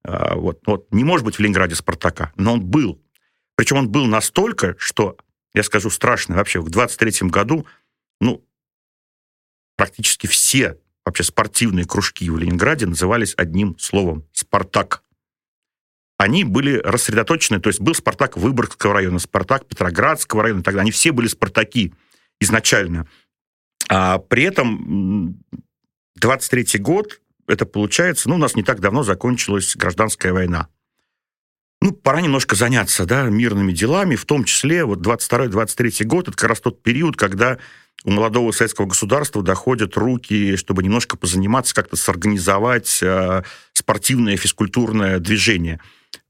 [0.03, 0.87] А, вот, вот.
[0.93, 3.01] Не может быть в Ленинграде «Спартака», но он был.
[3.55, 5.17] Причем он был настолько, что,
[5.55, 7.67] я скажу страшно, вообще в 23 году,
[8.21, 8.45] ну,
[9.77, 15.03] практически все вообще спортивные кружки в Ленинграде назывались одним словом– «Спартак».
[16.19, 21.13] Они были рассредоточены, то есть был «Спартак» Выборгского района, «Спартак» Петроградского района, тогда они все
[21.13, 21.95] были «Спартаки»
[22.41, 23.07] изначально.
[23.89, 25.43] А при этом
[26.17, 30.69] 23 год, это получается, ну, у нас не так давно закончилась гражданская война.
[31.83, 36.51] Ну, пора немножко заняться, да, мирными делами, в том числе вот 22-23 год, это как
[36.51, 37.59] раз тот период, когда
[38.05, 45.81] у молодого советского государства доходят руки, чтобы немножко позаниматься, как-то сорганизовать э, спортивное физкультурное движение.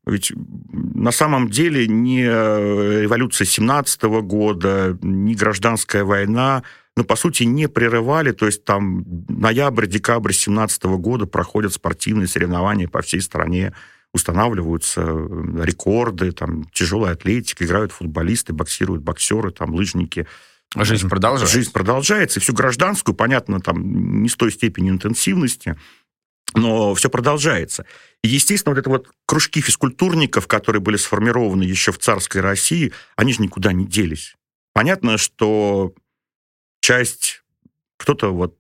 [0.07, 0.33] Ведь
[0.73, 6.63] на самом деле ни революция 17 года, ни гражданская война,
[6.97, 13.03] ну, по сути, не прерывали, то есть там ноябрь-декабрь 17 года проходят спортивные соревнования по
[13.03, 13.75] всей стране,
[14.13, 20.27] устанавливаются рекорды, там, тяжелая атлетика, играют футболисты, боксируют боксеры, там, лыжники–
[20.75, 21.55] Жизнь продолжается.
[21.55, 25.77] Жизнь продолжается, и всю гражданскую, понятно, там не с той степени интенсивности,
[26.55, 27.87] но все продолжается.
[28.23, 33.33] И, естественно, вот это вот кружки физкультурников, которые были сформированы еще в царской России, они
[33.33, 34.35] же никуда не делись.
[34.73, 35.95] Понятно, что
[36.81, 37.43] часть,
[37.97, 38.57] кто-то вот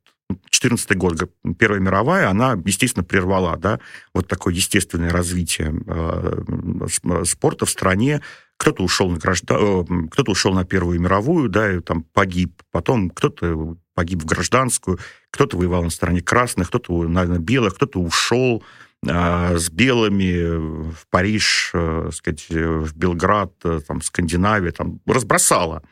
[0.50, 3.78] 14 год, Первая мировая, она, естественно, прервала, да,
[4.14, 8.22] вот такое естественное развитие э, спорта в стране,
[8.56, 9.56] кто-то ушел на граждан...
[9.60, 12.62] Э, кто-то ушел на Первую мировую, да, и там погиб.
[12.70, 14.98] Потом кто-то погиб в гражданскую,
[15.30, 18.62] кто-то воевал на стороне красных, кто-то на, на белых, кто-то ушел
[19.06, 25.82] э, с белыми в Париж, э, сказать, в Белград, э, там, Скандинавия, там, разбросала.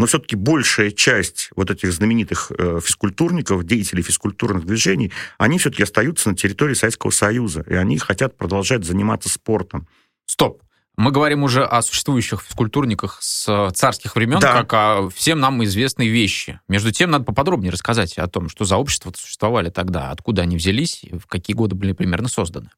[0.00, 6.30] Но все-таки большая часть вот этих знаменитых э, физкультурников, деятелей физкультурных движений, они все-таки остаются
[6.30, 9.86] на территории Советского Союза, и они хотят продолжать заниматься спортом.
[10.24, 10.62] Стоп.
[10.96, 14.62] Мы говорим уже о существующих физкультурниках с царских времен, да.
[14.62, 16.60] как о всем нам известной вещи.
[16.66, 21.04] Между тем, надо поподробнее рассказать о том, что за общества существовали тогда, откуда они взялись,
[21.12, 22.70] в какие годы были примерно созданы.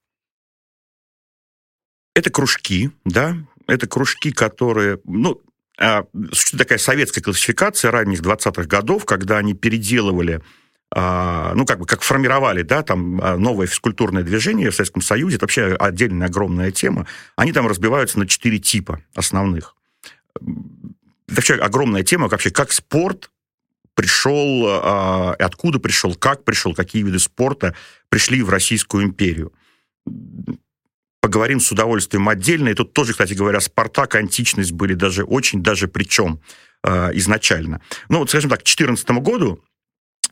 [2.16, 3.36] Это кружки, да,
[3.68, 5.40] это кружки, которые, ну,
[5.82, 6.06] а,
[6.56, 10.40] такая советская классификация ранних 20-х годов, когда они переделывали
[10.94, 15.36] а, ну, как бы, как формировали, да, там, а, новое физкультурное движение в Советском Союзе,
[15.36, 19.74] это вообще отдельная огромная тема, они там разбиваются на четыре типа основных.
[20.34, 20.44] Это
[21.28, 23.30] вообще огромная тема, вообще, как спорт
[23.94, 27.74] пришел, откуда пришел, как пришел, какие виды спорта
[28.08, 29.52] пришли в Российскую империю.
[31.22, 32.68] Поговорим с удовольствием отдельно.
[32.68, 36.40] И тут тоже, кстати говоря, Спартак, античность были даже очень даже причем
[36.82, 37.80] э, изначально.
[38.08, 39.62] Ну, вот, скажем так, к 2014 году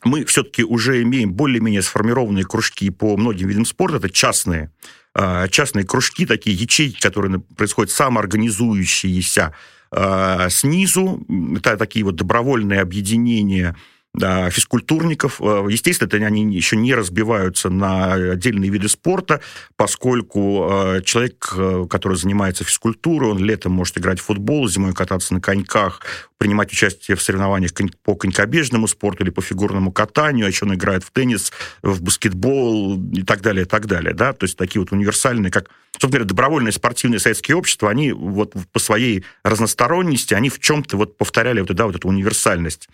[0.03, 3.97] мы все-таки уже имеем более-менее сформированные кружки по многим видам спорта.
[3.97, 4.71] Это частные,
[5.15, 9.55] э, частные кружки, такие ячейки, которые происходят самоорганизующиеся
[9.93, 11.25] э, снизу.
[11.55, 13.77] Это такие вот добровольные объединения
[14.19, 15.39] физкультурников.
[15.41, 19.41] Э, естественно, это они еще не разбиваются на отдельные виды спорта,
[19.77, 25.33] поскольку э, человек, э, который занимается физкультурой, он летом может играть в футбол, зимой кататься
[25.33, 26.01] на коньках,
[26.37, 27.71] принимать участие в соревнованиях
[28.03, 33.01] по конькобежному спорту или по фигурному катанию, а еще он играет в теннис, в баскетбол
[33.13, 34.13] и так далее, и так далее.
[34.13, 34.33] Да?
[34.33, 38.79] То есть такие вот универсальные, как, собственно говоря, добровольные спортивные советские общества, они вот по
[38.79, 42.89] своей разносторонности, они в чем-то вот повторяли вот, да, вот эту универсальность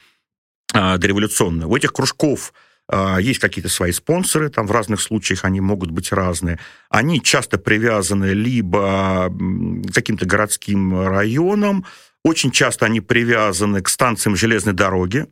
[0.73, 1.67] дореволюционная.
[1.67, 2.53] У этих кружков
[2.89, 6.59] а, есть какие-то свои спонсоры, там в разных случаях они могут быть разные.
[6.89, 11.85] Они часто привязаны либо к каким-то городским районам,
[12.23, 15.27] очень часто они привязаны к станциям железной дороги,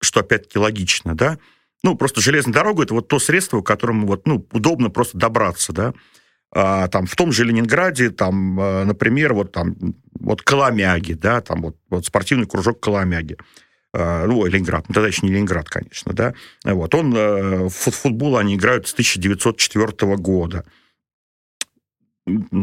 [0.00, 1.38] что опять-таки логично, да.
[1.82, 5.72] Ну, просто железная дорога это вот то средство, к которому вот, ну, удобно просто добраться,
[5.72, 5.92] да.
[6.52, 9.76] А, там в том же Ленинграде, там, а, например, вот там
[10.18, 13.36] вот Коломяги, да, там вот, вот спортивный кружок Коломяги.
[13.96, 18.36] А, ну, Ленинград, ну, тогда еще не Ленинград, конечно, да, вот, он, э, в футбол
[18.36, 20.64] они играют с 1904 года,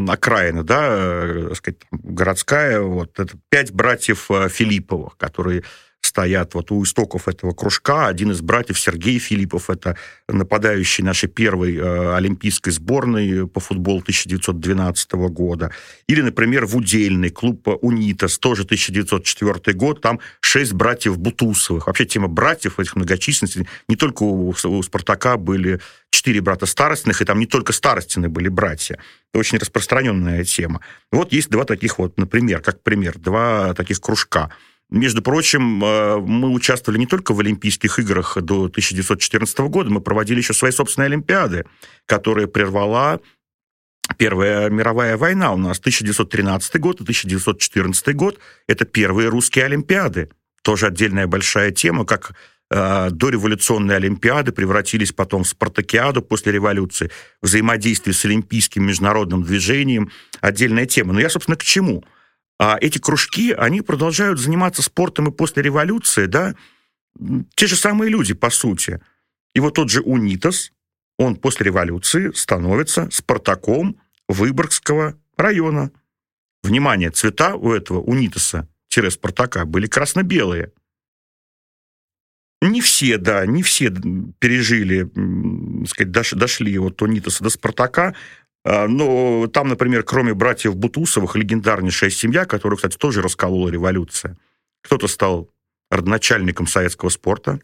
[0.08, 5.64] окраина, да, э, так сказать, городская, вот, это пять братьев э, Филипповых, которые
[6.02, 8.08] стоят вот у истоков этого кружка.
[8.08, 9.96] Один из братьев Сергей Филиппов, это
[10.28, 15.70] нападающий нашей первой э, олимпийской сборной по футболу 1912 года.
[16.08, 21.86] Или, например, в удельный клуб «Унитас», тоже 1904 год, там шесть братьев Бутусовых.
[21.86, 27.24] Вообще тема братьев, этих многочисленностей, не только у, у «Спартака» были четыре брата старостных, и
[27.24, 28.98] там не только старостины были братья.
[29.32, 30.80] Это очень распространенная тема.
[31.10, 34.50] Вот есть два таких вот, например, как пример, два таких кружка–
[34.92, 40.38] между прочим, э, мы участвовали не только в Олимпийских играх до 1914 года, мы проводили
[40.38, 41.64] еще свои собственные Олимпиады,
[42.06, 43.20] которые прервала
[44.18, 48.38] Первая мировая война у нас 1913 год и 1914 год.
[48.66, 50.28] Это первые русские Олимпиады.
[50.62, 52.32] Тоже отдельная большая тема, как
[52.70, 60.10] э, дореволюционные Олимпиады превратились потом в спартакиаду после революции, взаимодействие с олимпийским международным движением.
[60.40, 61.12] Отдельная тема.
[61.12, 62.04] Но я, собственно, к чему?
[62.62, 66.54] А эти кружки, они продолжают заниматься спортом и после революции, да,
[67.56, 69.00] те же самые люди, по сути.
[69.52, 70.70] И вот тот же Унитас,
[71.18, 75.90] он после революции становится Спартаком Выборгского района.
[76.62, 80.70] Внимание, цвета у этого Унитаса-Спартака были красно-белые.
[82.60, 83.90] Не все, да, не все
[84.38, 85.10] пережили,
[85.88, 88.14] сказать, дошли от Унитаса до Спартака,
[88.64, 94.36] а, но там, например, кроме братьев Бутусовых, легендарнейшая семья, которую, кстати, тоже расколола революция.
[94.82, 95.50] Кто-то стал
[95.90, 97.60] родоначальником советского спорта,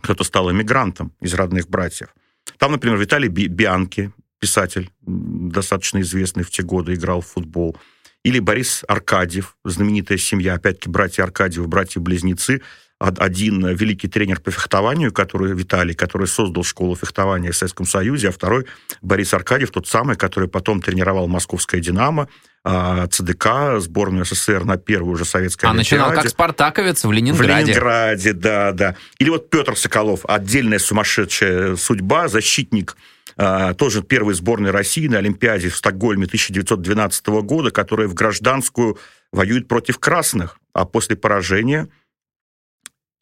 [0.00, 2.14] кто-то стал эмигрантом из родных братьев.
[2.58, 7.76] Там, например, Виталий Бианки, писатель, достаточно известный в те годы, играл в футбол.
[8.24, 12.60] Или Борис Аркадьев, знаменитая семья, опять-таки, братья Аркадьев, братья-близнецы,
[13.00, 18.32] один великий тренер по фехтованию, который Виталий, который создал школу фехтования в Советском Союзе, а
[18.32, 18.66] второй
[19.00, 22.28] Борис Аркадьев, тот самый, который потом тренировал московское «Динамо»,
[22.62, 27.64] а, ЦДК, сборную СССР на первую уже советскую А начинал как спартаковец в Ленинграде.
[27.64, 28.96] В Ленинграде, да, да.
[29.18, 32.98] Или вот Петр Соколов, отдельная сумасшедшая судьба, защитник
[33.38, 38.98] а, тоже первой сборной России на Олимпиаде в Стокгольме 1912 года, которая в гражданскую
[39.32, 41.88] воюет против красных, а после поражения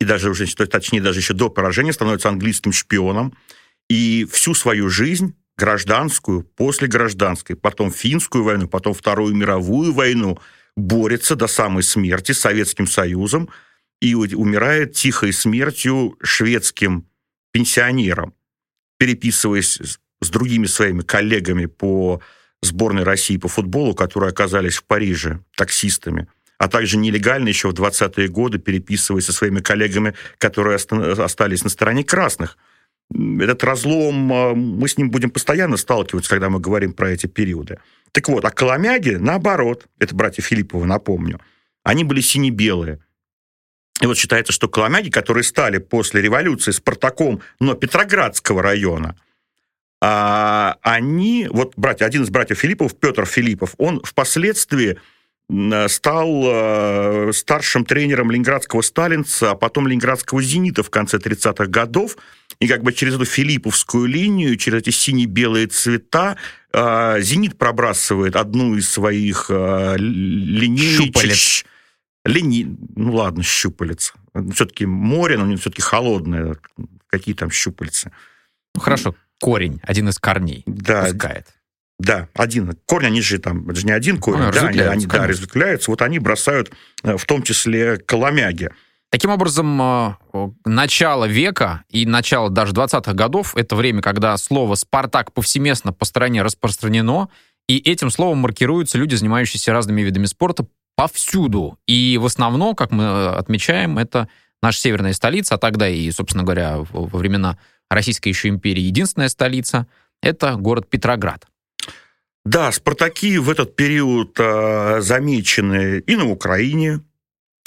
[0.01, 3.37] и даже уже, точнее, даже еще до поражения становится английским шпионом,
[3.89, 10.39] и всю свою жизнь гражданскую, после гражданской, потом финскую войну, потом Вторую мировую войну,
[10.77, 13.49] борется до самой смерти с Советским Союзом
[14.01, 17.09] и умирает тихой смертью шведским
[17.53, 18.35] пенсионером,
[18.99, 19.81] переписываясь
[20.21, 22.23] с другими своими коллегами по
[22.63, 28.29] сборной России по футболу, которые оказались в Париже таксистами а также нелегально еще в 20-е
[28.29, 32.59] годы переписываясь со своими коллегами, которые остались на стороне красных.
[33.15, 37.79] Этот разлом, а, мы с ним будем постоянно сталкиваться, когда мы говорим про эти периоды.
[38.13, 41.41] Так вот, а Коломяги, наоборот, это братья Филипповы, напомню,
[41.85, 42.99] они были сине-белые.
[44.03, 49.17] И вот считается, что Коломяги, которые стали после революции Спартаком, но Петроградского района,
[50.01, 54.99] а, они, вот братья, один из братьев Филиппов, Петр Филиппов, он впоследствии
[55.89, 62.19] стал э, старшим тренером ленинградского «Сталинца», а потом ленинградского «Зенита» в конце 30-х годов.
[62.61, 66.37] И как бы через эту филипповскую линию, через эти сине-белые цвета
[66.73, 71.07] э, «Зенит» пробрасывает одну из своих э, линеечек.
[71.07, 71.65] Щупалец.
[72.27, 72.77] Лини...
[72.95, 74.13] Ну ладно, щупалец.
[74.53, 76.59] Все-таки море, но все-таки холодное.
[77.07, 78.13] Какие там щупальца?
[78.75, 80.63] Ну, хорошо, корень, один из корней.
[80.67, 81.47] Да, Пускает.
[81.99, 82.77] Да, один.
[82.87, 85.91] Корни, они же там, это же не один корень, Ну, да, они, они да, разветвляются.
[85.91, 86.71] Вот они бросают
[87.03, 88.71] э, в том числе коломяги.
[89.11, 90.15] Таким образом, э,
[90.65, 96.43] начало века и начало даже 20-х годов— это время, когда слово «Спартак» повсеместно по стране
[96.43, 97.31] распространено,
[97.69, 101.79] и этим словом маркируются люди, занимающиеся разными видами спорта повсюду.
[101.87, 104.29] И в основном, как мы э, отмечаем, это
[104.63, 107.59] наша северная столица, а тогда и, собственно говоря, во времена
[107.91, 109.89] Российской еще империи единственная столица—
[110.23, 111.47] это город Петроград.
[112.49, 117.03] Да, спартаки в этот период э, замечены и на Украине,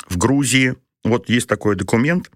[0.09, 0.73] в Грузии.
[1.03, 2.32] Вот есть такой документ.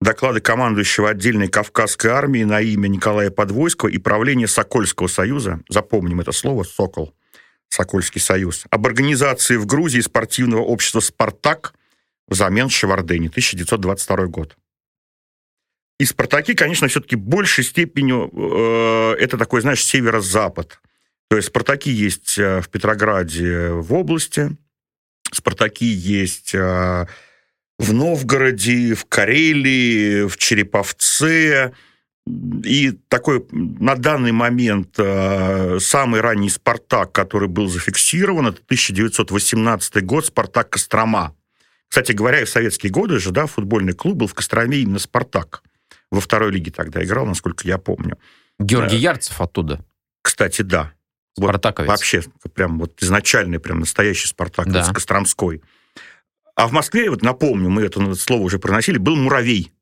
[0.00, 5.60] Доклады командующего отдельной Кавказской армии на имя Николая Подвойского и правления Сокольского союза.
[5.68, 7.14] Запомним это слово «Сокол».
[7.68, 8.64] Сокольский союз.
[8.70, 11.74] Об организации в Грузии спортивного общества «Спартак»
[12.28, 14.56] взамен Шевардени, 1922 год.
[15.98, 20.80] И «Спартаки», конечно, все-таки большей степенью э, это такой, знаешь, северо-запад.
[21.30, 24.50] То есть «Спартаки» есть э, в Петрограде в области,
[25.30, 27.06] «Спартаки» есть э,
[27.78, 31.72] в Новгороде, в Карелии, в Череповце.
[32.64, 40.26] И такой на данный момент э, самый ранний «Спартак», который был зафиксирован, это 1918 год,
[40.26, 41.36] «Спартак Кострома».
[41.88, 45.62] Кстати говоря, и в советские годы же, да, футбольный клуб был в Костроме именно «Спартак».
[46.10, 48.18] Во второй лиге тогда играл, насколько я помню.
[48.58, 49.12] Георгий Да.
[49.12, 49.84] Ярцев оттуда,
[50.22, 50.92] Кстати, да.
[51.36, 51.88] Вот спартаковец.
[51.88, 52.22] Вообще,
[52.54, 54.84] прям вот изначальный, прям настоящий Спартак Да.
[54.92, 55.62] Костромской.
[56.54, 59.72] А в Москве, вот напомню, мы это слово уже проносили, был муравей.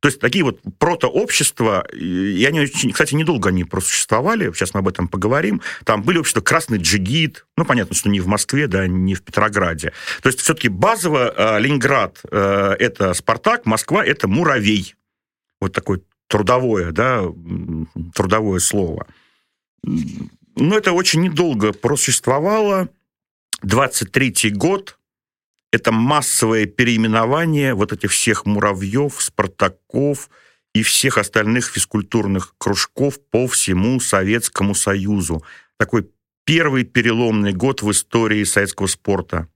[0.00, 4.88] То есть такие вот протообщества, и они, очень, кстати, недолго они просуществовали, сейчас мы об
[4.88, 5.60] этом поговорим.
[5.84, 9.92] Там были общества «Красный джигит», ну, понятно, что не в Москве, да, не в Петрограде.
[10.22, 14.94] То есть все-таки базово э, Ленинград э,– это «Спартак», Москва– это «Муравей».
[15.60, 17.22] Вот такое трудовое, да,
[18.14, 19.06] трудовое слово.
[20.60, 22.90] Но это очень недолго просуществовало.
[23.64, 24.98] 23-й год–
[25.72, 30.28] это массовое переименование вот этих всех муравьев, спартаков
[30.74, 35.42] и всех остальных физкультурных кружков по всему Советскому Союзу.
[35.78, 36.10] Такой
[36.44, 39.48] первый переломный год в истории советского спорта.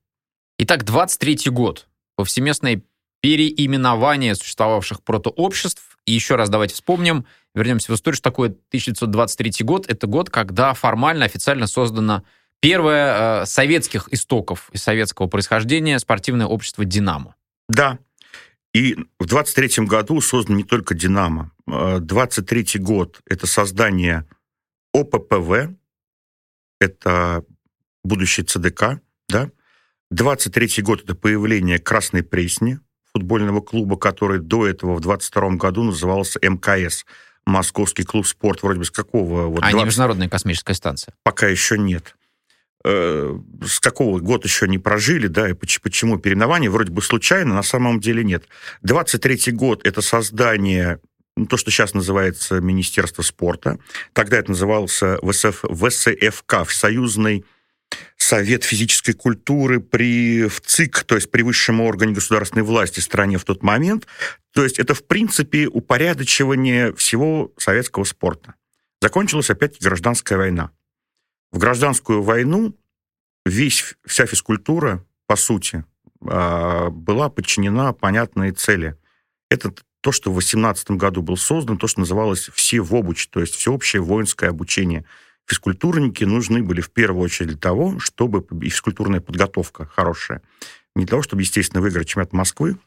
[0.59, 1.87] Итак, 23-й год.
[2.17, 2.83] Повсеместное
[3.21, 5.99] переименование существовавших протообществ.
[6.07, 9.89] И еще раз давайте вспомним, вернемся в историю, что такое 1923 год.
[9.89, 12.25] Это год, когда формально, официально создано
[12.61, 17.37] первое э, советских истоков и советского происхождения спортивное общество «Динамо».
[17.69, 17.99] Да.
[18.73, 21.53] И в 23 году создан не только «Динамо».
[21.67, 24.27] 23 год– это создание
[24.93, 25.75] ОППВ,
[26.81, 27.45] это
[28.03, 29.51] будущий ЦДК, да.
[30.11, 32.79] 23 год– это появление Красной Пресни,
[33.13, 37.07] футбольного клуба, который до этого в 22 году назывался МКС,
[37.47, 38.63] Московский клуб спорт.
[38.63, 39.47] Вроде бы с какого?
[39.47, 41.15] Вот а не 20 Международная космическая станция.
[41.23, 42.17] пока еще нет.
[42.85, 46.69] Э, С какого год еще не прожили, да, и поч- почему переименование?
[46.71, 48.45] Вроде бы случайно, на самом деле нет.
[48.83, 51.01] 23-й год– это создание,
[51.37, 53.79] ну, то, что сейчас называется Министерство спорта.
[54.13, 57.45] Тогда это назывался ВСФ, ВСФК, Всесоюзный
[58.17, 63.45] Совет физической культуры при ВЦИК, то есть при высшем органе государственной власти в стране в
[63.45, 64.07] тот момент.
[64.53, 68.55] То есть это, в принципе, упорядочивание всего советского спорта.
[69.03, 70.71] Закончилась опять гражданская война.
[71.53, 72.75] В гражданскую войну
[73.45, 75.85] весь, вся физкультура, по сути,
[76.27, 78.97] а, была подчинена понятной цели.
[79.51, 84.03] Это то, что в 18 году был создан, то, что называлось «всевобуч», то есть всеобщее
[84.03, 85.05] воинское обучение.
[85.47, 90.43] Физкультурники нужны были в первую очередь для того, чтобы и физкультурная подготовка хорошая.
[90.95, 92.79] Не для того, чтобы, естественно, выиграть чемпионат Москвы,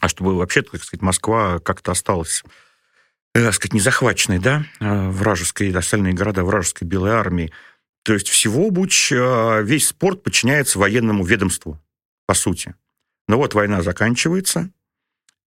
[0.00, 2.44] а чтобы вообще, так сказать, Москва как-то осталась
[3.34, 7.52] э, так сказать, не захваченной, да, э, вражеской, остальные города вражеской белой армии.
[8.02, 11.78] То есть всего буч, э, весь спорт подчиняется военному ведомству,
[12.26, 12.74] по сути.
[13.28, 14.70] Но вот война заканчивается,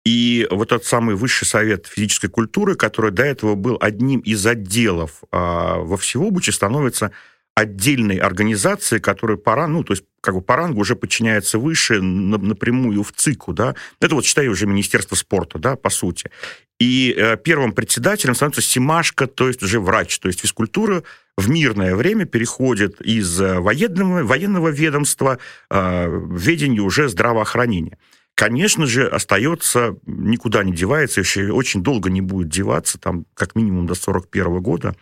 [0.04, 5.22] и вот этот самый Высший совет физической культуры, который до этого был одним из отделов
[5.30, 7.12] а, во Всеобуче, становится
[7.54, 12.00] отдельной организацией, которая по рангу, ну, то есть как бы по рангу уже подчиняется выше
[12.00, 13.74] на- напрямую в ЦИКу, да.
[14.00, 16.30] Это вот, считай, уже Министерство спорта, да, по сути.
[16.78, 21.02] И э, первым председателем становится Симашко, то есть уже врач, то есть физкультура
[21.36, 25.38] в мирное время переходит из э, военного, военного ведомства
[25.70, 27.98] э, в ведение уже здравоохранения.
[28.40, 33.86] Конечно же, остается, никуда не девается, еще очень долго не будет деваться, там как минимум
[33.86, 34.96] до 41 года,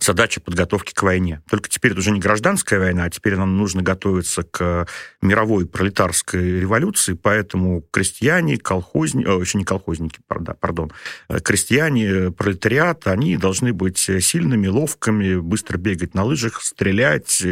[0.00, 1.42] задача подготовки к войне.
[1.48, 4.88] Только теперь это уже не гражданская война, а теперь нам нужно готовиться к
[5.22, 10.90] мировой пролетарской революции, поэтому крестьяне, колхозники, о, еще не колхозники, пардон,
[11.28, 17.44] э, крестьяне, пролетариат, они должны быть сильными, ловкими, быстро бегать на лыжах, стрелять,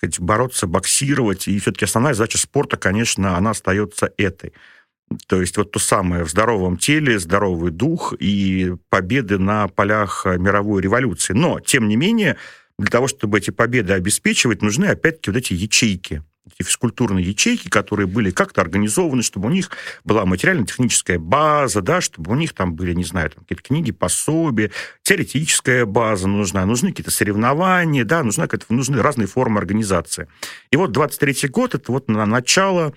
[0.00, 1.48] сказать, бороться, боксировать.
[1.48, 4.52] И все-таки основная задача спорта, конечно, она остается этой.
[5.26, 10.82] То есть вот то самое в здоровом теле, здоровый дух и победы на полях мировой
[10.82, 11.32] революции.
[11.32, 12.36] Но, тем не менее,
[12.78, 18.06] для того, чтобы эти победы обеспечивать, нужны опять-таки вот эти ячейки, эти физкультурные ячейки, которые
[18.06, 19.70] были как-то организованы, чтобы у них
[20.04, 24.70] была материально-техническая база, да, чтобы у них там были, не знаю, там какие-то книги, пособия,
[25.02, 30.28] теоретическая база нужна, нужны какие-то соревнования, да, нужна, нужны разные формы организации.
[30.70, 32.94] И вот 23-й год, это вот на начало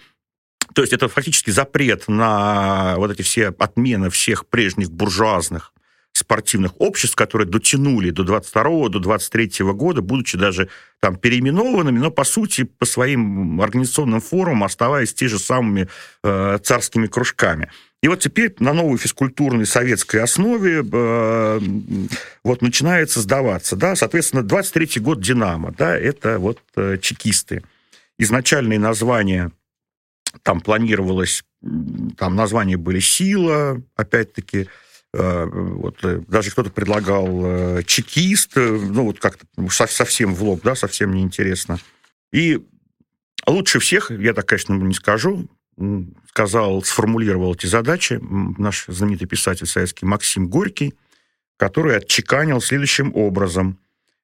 [0.73, 5.73] то есть это фактически запрет на вот эти все отмены всех прежних буржуазных
[6.13, 12.23] спортивных обществ, которые дотянули до 22 до 23 года, будучи даже там переименованными, но по
[12.23, 15.89] сути по своим организационным формам оставаясь те же самыми
[16.23, 17.69] э, царскими кружками.
[18.03, 21.59] И вот теперь на новой физкультурной советской основе э,
[22.43, 27.63] вот начинает создаваться, да, соответственно, 23 год «Динамо», да, это вот э, чекисты.
[28.19, 29.51] Изначальные названия
[30.43, 31.43] там планировалось,
[32.17, 34.67] там названия были «Сила», опять-таки,
[35.13, 41.13] вот, э, даже кто-то предлагал э, «Чекист», ну, вот как-то совсем в лоб, да, совсем
[41.13, 41.79] неинтересно.
[42.31, 42.65] И
[43.45, 45.47] лучше всех, я так, конечно, не скажу,
[46.29, 50.95] сказал, сформулировал эти задачи наш знаменитый писатель советский Максим Горький,
[51.57, 53.77] который отчеканил следующим образом.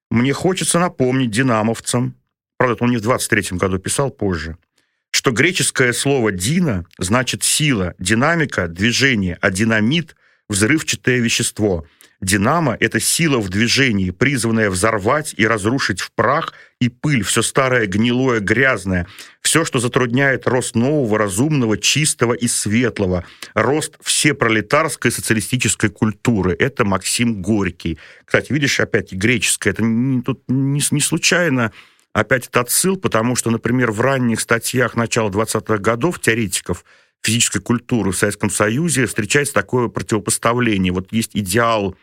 [0.10, 2.16] «Мне хочется напомнить динамовцам,
[2.58, 4.58] правда, он не в 23-м году писал, позже–
[5.12, 10.16] что греческое слово «дина» значит сила, динамика, движение, а динамит–
[10.50, 11.86] взрывчатое вещество.
[12.22, 17.88] Динамо– это сила в движении, призванная взорвать и разрушить в прах и пыль все старое,
[17.88, 19.08] гнилое, грязное,
[19.42, 23.24] все, что затрудняет рост нового, разумного, чистого и светлого,
[23.54, 26.54] рост всепролетарской социалистической культуры.
[26.60, 27.98] Это Максим Горький.
[28.26, 31.72] Кстати, видишь, опять греческое, это не, тут не, не случайно
[32.12, 36.84] опять это отсыл, потому что, например, в ранних статьях начала 20-х годов теоретиков
[37.24, 40.94] физической культуры в Советском Союзе встречается такое противопоставление.
[40.94, 41.96] Вот есть идеал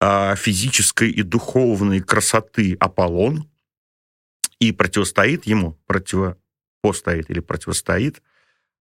[0.00, 3.48] э, физической и духовной красоты Аполлон,
[4.62, 8.22] и противостоит ему, противопостоит или противостоит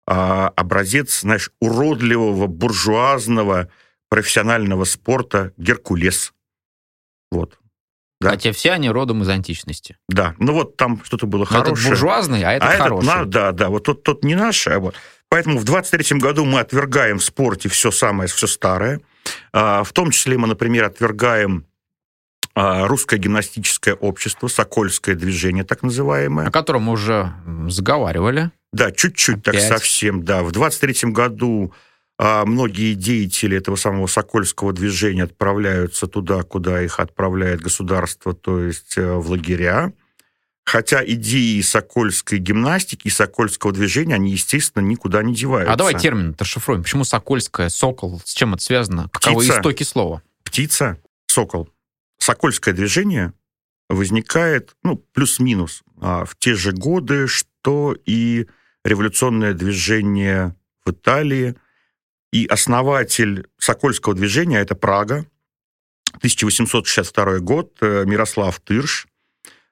[0.08, 3.70] э, образец, знаешь, уродливого, буржуазного,
[4.10, 6.34] профессионального спорта Геркулес.
[7.32, 7.60] Вот.
[8.20, 8.32] Да.
[8.32, 9.98] Хотя все они родом из античности.
[10.10, 11.74] Да, ну вот там что-то было Но хорошее.
[11.74, 13.08] Этот буржуазный, а этот а хороший.
[13.08, 14.96] Этот, да, да, вот тот, тот не наш, а вот.
[15.30, 19.00] Поэтому в 23-м году мы отвергаем в спорте все самое, все старое.
[19.54, 21.66] А, в том числе мы, например, отвергаем
[22.56, 26.48] а, русское гимнастическое общество, Сокольское движение, так называемое.
[26.48, 27.32] О котором мы уже
[27.68, 28.52] заговаривали.
[28.74, 30.44] Да, чуть-чуть так совсем, да.
[30.44, 31.74] В 23-м году
[32.22, 38.98] а многие деятели этого самого Сокольского движения отправляются туда, куда их отправляет государство, то есть
[38.98, 39.94] э, в лагеря.
[40.70, 45.74] Хотя идеи сокольской гимнастики и сокольского движения, они, естественно, никуда не деваются.
[45.74, 46.84] А давай термин расшифруем.
[46.84, 49.10] Почему сокольская, сокол, с чем это связано?
[49.12, 49.58] Каковы Птица.
[49.58, 50.22] истоки слова?
[50.44, 51.70] Птица, сокол.
[52.20, 53.34] Сокольское движение
[53.90, 58.48] возникает, ну, плюс-минус, а, в те же годы, что и
[58.84, 60.56] революционное движение
[60.86, 61.56] в Италии–
[62.32, 65.26] и основатель Сокольского движения– это Прага,
[66.18, 69.08] 1862 год, э, Мирослав Тырш.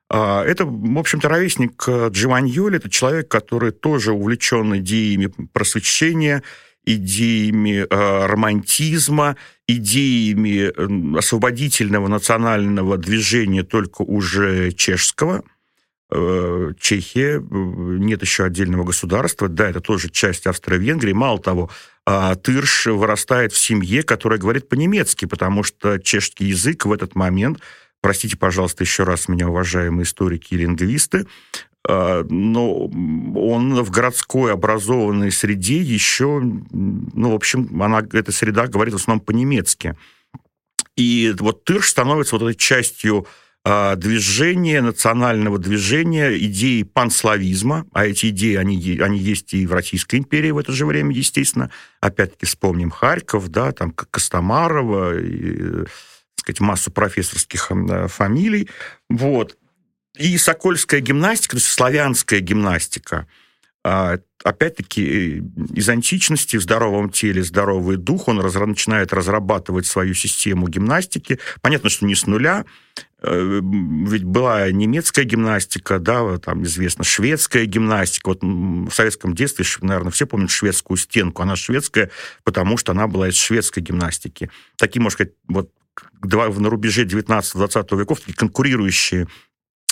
[0.10, 6.44] А, это, в общем-то, ровесник э, Джованьоли, это человек, который тоже увлечен идеями просвещения,
[6.86, 9.36] идеями э, романтизма,
[9.68, 15.44] идеями освободительного национального движения, только уже чешского–
[16.10, 21.12] Э, Чехия, нет еще отдельного государства, да, это тоже часть Австро-Венгрии.
[21.12, 21.70] Мало того,
[22.06, 27.60] а, Тырш вырастает в семье, которая говорит по-немецки, потому что чешский язык в этот момент,
[28.02, 31.28] простите, пожалуйста, еще раз меня, уважаемые историки и лингвисты,
[31.88, 38.94] а, но он в городской образованной среде еще, ну, в общем, она, эта среда говорит
[38.94, 39.96] в основном по-немецки.
[40.96, 43.28] И вот Тырш становится вот этой частью
[43.64, 50.18] а, движение, национального движения, идеи панславизма, а эти идеи, они, они есть и в Российской
[50.18, 51.70] империи в это же время, естественно.
[52.02, 55.86] Опять-таки вспомним Харьков, да, там Костомарова, и,
[56.48, 58.70] сказать, массу профессорских э, фамилий.
[59.10, 59.58] Вот.
[60.18, 63.28] И сокольская гимнастика, то есть славянская гимнастика,
[63.84, 65.44] а, опять-таки,
[65.74, 71.40] из античности в здоровом теле здоровый дух, он раз, начинает разрабатывать свою систему гимнастики.
[71.62, 72.66] Понятно, что не с нуля,
[73.20, 78.30] Э, ведь была немецкая гимнастика, да, там известно шведская гимнастика.
[78.30, 81.42] Вот в советском детстве, наверное, все помнят шведскую стенку.
[81.42, 82.12] Она шведская,
[82.44, 84.52] потому что она была из шведской гимнастики.
[84.76, 85.72] Такие, можно сказать, вот
[86.22, 89.28] на рубеже 19-20 веков конкурирующие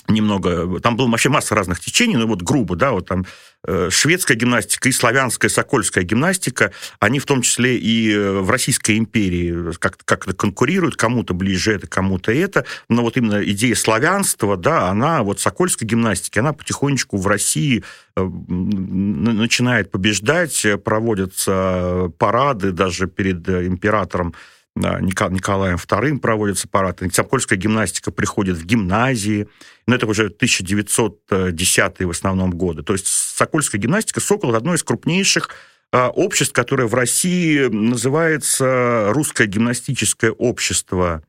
[0.08, 0.80] немного...
[0.80, 3.26] Там была вообще масса разных течений, но вот грубо, да, вот там
[3.66, 8.98] э, шведская гимнастика и славянская, сокольская гимнастика, они в том числе и э, в Российской
[8.98, 14.90] империи как-то как конкурируют, кому-то ближе это, кому-то это, но вот именно идея славянства, да,
[14.90, 17.84] она, вот сокольской гимнастики, она потихонечку в России
[18.16, 24.36] э, начинает побеждать, проводятся парады даже перед императором
[24.76, 27.10] Николаем II проводятся парады.
[27.10, 29.48] Сокольская гимнастика приходит в гимназии,
[29.88, 32.84] но это уже 1910 в основном годы.
[32.84, 35.50] То есть Сокольская гимнастика, Сокол, одно из крупнейших
[35.94, 41.24] а, обществ, которое в России называется Русское гимнастическое общество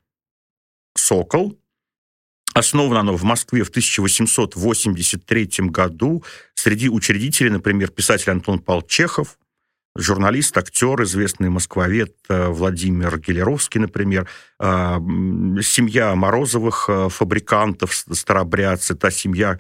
[0.97, 1.57] «Сокол».
[2.53, 6.25] Основано оно в Москве в 1883 году.
[6.55, 9.39] Среди учредителей, например, писатель Антон Павел Чехов,
[9.97, 14.29] журналист, актер, известный москвовед э, Владимир Гелеровский, например,
[14.59, 14.99] а,
[15.63, 19.59] семья Морозовых, э, фабрикантов, старобрядцы, та семья,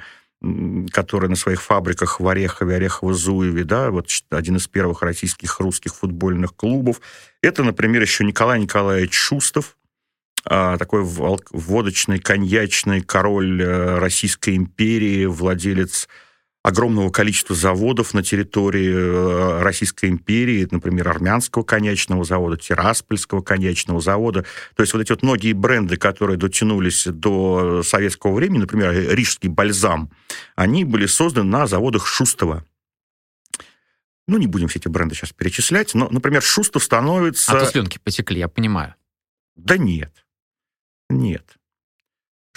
[0.93, 6.55] которая на своих фабриках в Орехове, Орехово-Зуеве, да, вот один из первых российских русских футбольных
[6.55, 7.01] клубов.
[7.43, 9.76] Это, например, еще Николай Николаевич Шустов,
[10.49, 16.09] а, такой водочный, коньячный король э, Российской империи, владелец
[16.66, 24.44] огромного количества заводов на территории э, Российской империи, например, армянского конечного завода, Тираспольского конечного завода.
[24.74, 30.10] То есть вот эти вот многие бренды, которые дотянулись до советского времени, например, рижский бальзам,
[30.56, 32.64] они были созданы на заводах Шустова.
[34.26, 37.52] Ну, не будем все эти бренды сейчас перечислять, но, например, Шустов становится...
[37.52, 38.96] А то слюнки потекли, я понимаю.
[39.54, 40.26] Да нет.
[41.08, 41.44] Нет.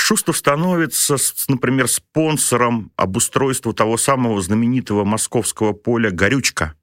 [0.10, 1.18] Шустов становится,
[1.49, 6.74] например, спонсором обустройства того самого знаменитого московского поля «Горючка»,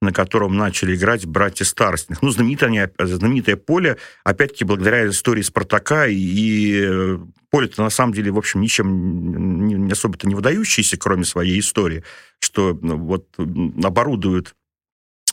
[0.00, 2.22] на котором начали играть братья Старостиных.
[2.22, 7.18] Ну, знаменитое, знаменитое поле, опять-таки, благодаря истории Спартака, и э,
[7.50, 12.02] поле-то, на самом деле, в общем, ничем не особо-то не выдающееся, кроме своей истории,
[12.40, 14.56] что ну, вот оборудуют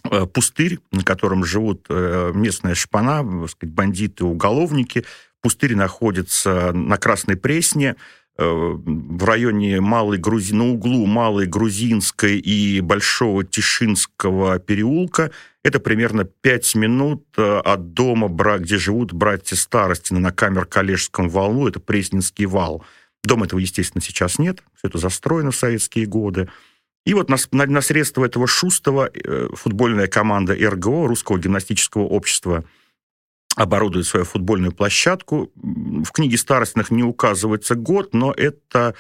[0.04, 5.04] э, пустырь, на котором живут э, местная шпана, сказать, бандиты, уголовники,
[5.42, 7.96] Пустырь находится на Красной Пресне,
[8.38, 10.54] э, в районе Малой Грузи...
[10.54, 15.32] на углу Малой Грузинской и Большого Тишинского переулка.
[15.64, 18.28] Это примерно 5 минут э, от дома,
[18.58, 21.68] где живут братья Старостины на Камер-Калежском валу.
[21.68, 22.84] Это Пресненский вал.
[23.24, 24.64] Дома этого, естественно, сейчас нет.
[24.76, 26.50] Все это застроено в советские годы.
[27.06, 32.64] И вот на, на, на средства этого Шустова э, футбольная команда РГО, Русского гимнастического общества,
[33.60, 35.52] оборудует свою футбольную площадку.
[35.54, 38.96] В книге Старостных не указывается год, но это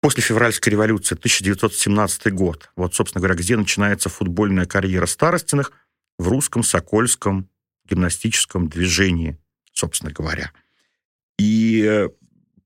[0.00, 2.70] после февральской революции, 1917 год.
[2.74, 5.70] Вот, собственно говоря, где начинается футбольная карьера Старостиных
[6.18, 7.48] в русском сокольском
[7.88, 9.38] гимнастическом движении,
[9.72, 10.50] собственно говоря.
[11.38, 12.08] И э,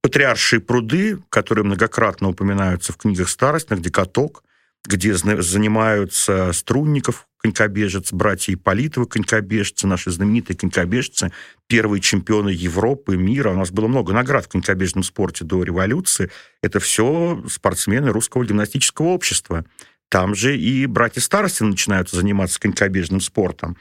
[0.01, 4.43] патриаршие пруды, которые многократно упоминаются в книгах Старостных, где каток,
[4.87, 11.32] где занимаются Струнников, конькобежец, братья Ипполитовы, конькобежцы, наши знаменитые конькобежцы,
[11.66, 13.51] первые чемпионы Европы, мира.
[13.51, 16.30] У нас было много наград в конькобежном спорте до революции.
[16.62, 19.64] Это все спортсмены русского гимнастического общества.
[20.09, 23.76] Там же и братья старости начинают заниматься конькобежным спортом.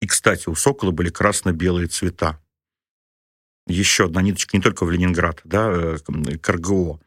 [0.00, 2.38] И, кстати, у «Сокола» были красно-белые цвета.
[3.66, 5.98] Еще одна ниточка не только в Ленинград, да, э,
[6.40, 7.00] к РГО.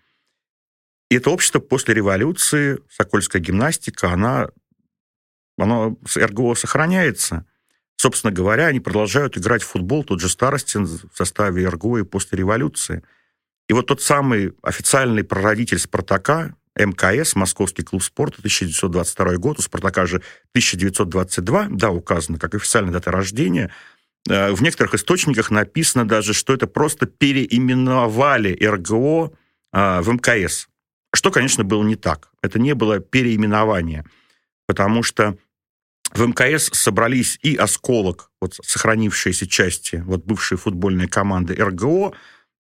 [1.10, 4.49] И это общество после революции, сокольская гимнастика, она,
[5.58, 7.45] оно, РГО сохраняется.
[7.97, 12.39] Собственно говоря, они продолжают играть в футбол, тот же Старостин в составе РГО и после
[12.39, 13.03] революции.
[13.70, 20.06] И вот тот самый официальный прародитель «Спартака», МКС, Московский клуб спорта, 1922 год, у «Спартака»
[20.06, 20.18] же
[20.51, 23.72] 1922, да, указано как официальная дата рождения.
[24.30, 29.32] Э, в некоторых источниках написано даже, что это просто переименовали РГО
[29.72, 30.68] э, в МКС.
[31.16, 32.30] Что, конечно, было не так.
[32.41, 34.05] Это не было переименование,
[34.68, 35.38] потому что
[36.13, 42.13] в МКС собрались и «Осколок», вот сохранившиеся части, вот бывшие футбольные команды РГО,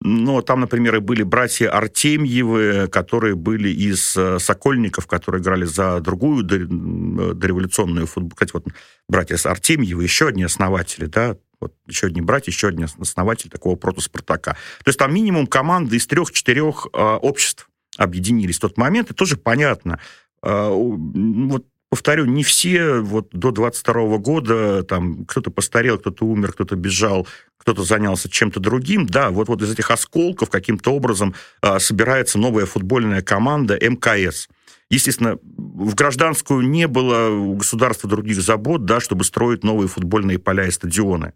[0.04, 6.00] но там, например, и были братья Артемьевы, которые были из э, Сокольников, которые играли за
[6.00, 8.32] другую дореволюционную футбол.
[8.32, 8.66] Кстати, вот
[9.08, 14.54] братья Артемьевы, еще одни основатели, да, вот еще одни братья, еще один основатель такого протоспартака.
[14.84, 17.70] То есть там минимум команды из трех-четырех э, обществ
[18.04, 20.00] объединились в тот момент, и тоже понятно.
[20.44, 26.76] А, вот повторю, не все вот до 22 года, там, кто-то постарел, кто-то умер, кто-то
[26.76, 27.28] бежал,
[27.58, 29.06] кто-то занялся чем-то другим.
[29.06, 34.48] Да, вот, вот из этих осколков каким-то образом э, собирается новая футбольная команда МКС.
[34.90, 40.68] Естественно, в гражданскую не было у государства других забот, да, чтобы строить новые футбольные поля
[40.68, 41.34] и стадионы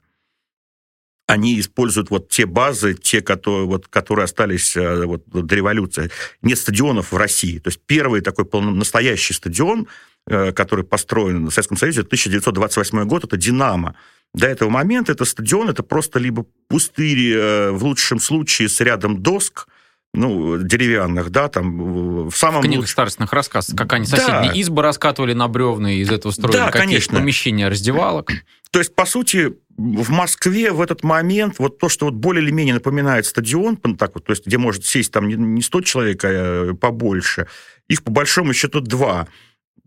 [1.28, 6.12] они используют вот те базы, те, которые, вот, которые остались э, вот, до революции.
[6.42, 7.58] Нет стадионов в России.
[7.60, 9.88] То есть первый такой настоящий стадион,
[10.28, 13.96] э, который построен в Советском Союзе, 1928 год, это «Динамо».
[14.34, 19.24] До этого момента это стадион, это просто либо пустырь, э, в лучшем случае, с рядом
[19.24, 19.68] доск,
[20.14, 22.62] ну, деревянных, да, там в самом...
[22.62, 22.92] В книгах луч...
[22.92, 24.54] старостных рассказов, как они соседние да.
[24.54, 28.32] избы раскатывали на бревна, и из этого строили да, какие-то помещения раздевалок.
[28.72, 32.52] То есть, по сути, в Москве в этот момент вот то, что вот более или
[32.52, 36.74] менее напоминает стадион, так вот, то есть где может сесть там не 100 человек, а
[36.74, 37.48] побольше,
[37.88, 39.28] их по большому счету два.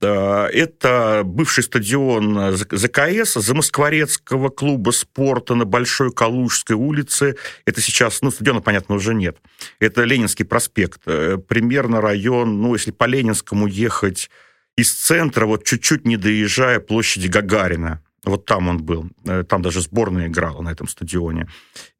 [0.00, 7.34] Это бывший стадион ЗКС, Замоскворецкого клуба спорта на Большой Калужской улице.
[7.64, 9.38] Это сейчас, ну, стадиона, понятно, уже нет.
[9.80, 11.00] Это Ленинский проспект.
[11.06, 14.30] Э, примерно район, ну, если по Ленинскому ехать
[14.76, 18.00] из центра, вот чуть-чуть не доезжая площади Гагарина.
[18.28, 19.06] Вот там он был.
[19.24, 21.48] Э, там даже сборная играла на этом стадионе.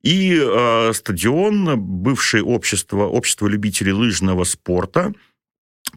[0.02, 5.12] И э, стадион, бывшее общество, общество любителей лыжного спорта,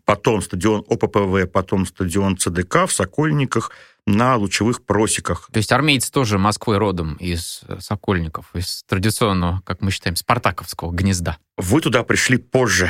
[0.06, 3.72] потом стадион ОППВ, потом стадион ЦДК в Сокольниках
[4.08, 5.50] на лучевых просеках.
[5.52, 10.92] То есть армейцы тоже Москвы родом из э, Сокольников, из традиционного, как мы считаем, спартаковского
[10.92, 11.38] гнезда.
[11.58, 12.90] Вы туда пришли позже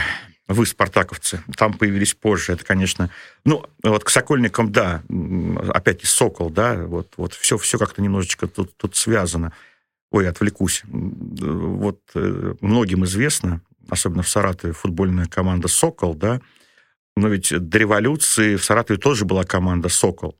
[0.53, 2.53] вы, спартаковцы, там появились позже.
[2.53, 3.09] Это, конечно...
[3.45, 5.03] Ну, вот к Сокольникам, да,
[5.73, 9.53] опять и Сокол, да, вот, вот все, все как-то немножечко тут, тут связано.
[10.11, 10.83] Ой, отвлекусь.
[10.83, 16.41] Вот э, многим известно, особенно в Саратове, футбольная команда «Сокол», да,
[17.15, 20.37] но ведь до революции в Саратове тоже была команда «Сокол».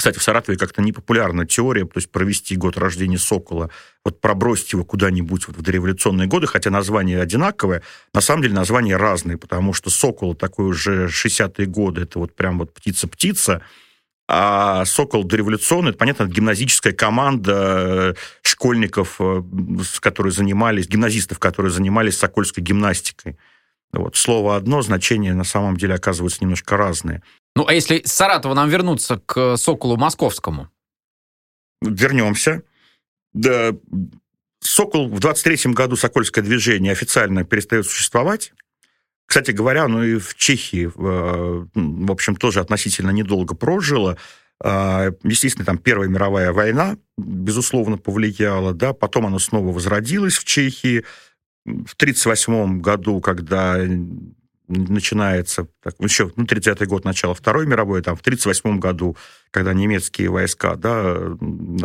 [0.00, 3.68] Кстати, в Саратове как-то непопулярна теория, то есть провести год рождения Сокола,
[4.02, 7.82] вот пробросить его куда-нибудь вот в дореволюционные годы, хотя название одинаковое,
[8.14, 12.60] на самом деле названия разные, потому что Сокол такой уже 60-е годы, это вот прям
[12.60, 13.60] вот птица-птица,
[14.26, 19.42] а «Сокол» дореволюционный, это, понятно, гимназическая команда школьников, э,
[20.00, 23.36] которые занимались, гимназистов, которые занимались сокольской гимнастикой.
[23.92, 27.22] Вот, слово одно, значение на самом деле оказываются немножко разные.
[27.56, 30.70] Ну, а если с Саратова нам вернуться к Соколу Московскому?
[31.82, 32.62] Вернемся.
[33.32, 33.72] Да,
[34.60, 38.52] Сокол в 23 году Сокольское движение официально перестает существовать.
[39.26, 44.18] Кстати говоря, ну и в Чехии, э, в общем, тоже относительно недолго прожило.
[44.62, 51.04] А, естественно, там Первая мировая война, безусловно, повлияла, да, потом она снова возродилась в Чехии.
[51.64, 53.78] В 1938 году, когда
[54.70, 59.16] начинается, так, еще ну, 30-й год начала Второй мировой, там, в 1938 году,
[59.50, 61.16] когда немецкие войска да,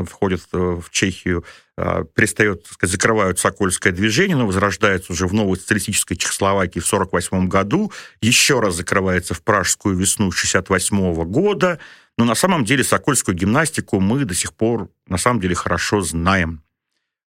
[0.07, 1.43] входят в Чехию,
[1.77, 7.47] а, перестает, сказать, закрывают Сокольское движение, но возрождается уже в новой социалистической Чехословакии в 1948
[7.49, 11.79] году, еще раз закрывается в Пражскую весну 1968 года,
[12.17, 16.61] но на самом деле Сокольскую гимнастику мы до сих пор, на самом деле, хорошо знаем.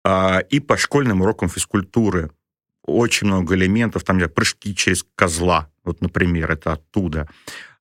[0.04, 2.32] А, и по школьным урокам физкультуры
[2.88, 7.30] очень много элементов, там прыжки через козла, вот, например, это оттуда.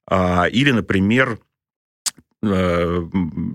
[0.06, 1.38] А, или, например,
[2.42, 3.02] э,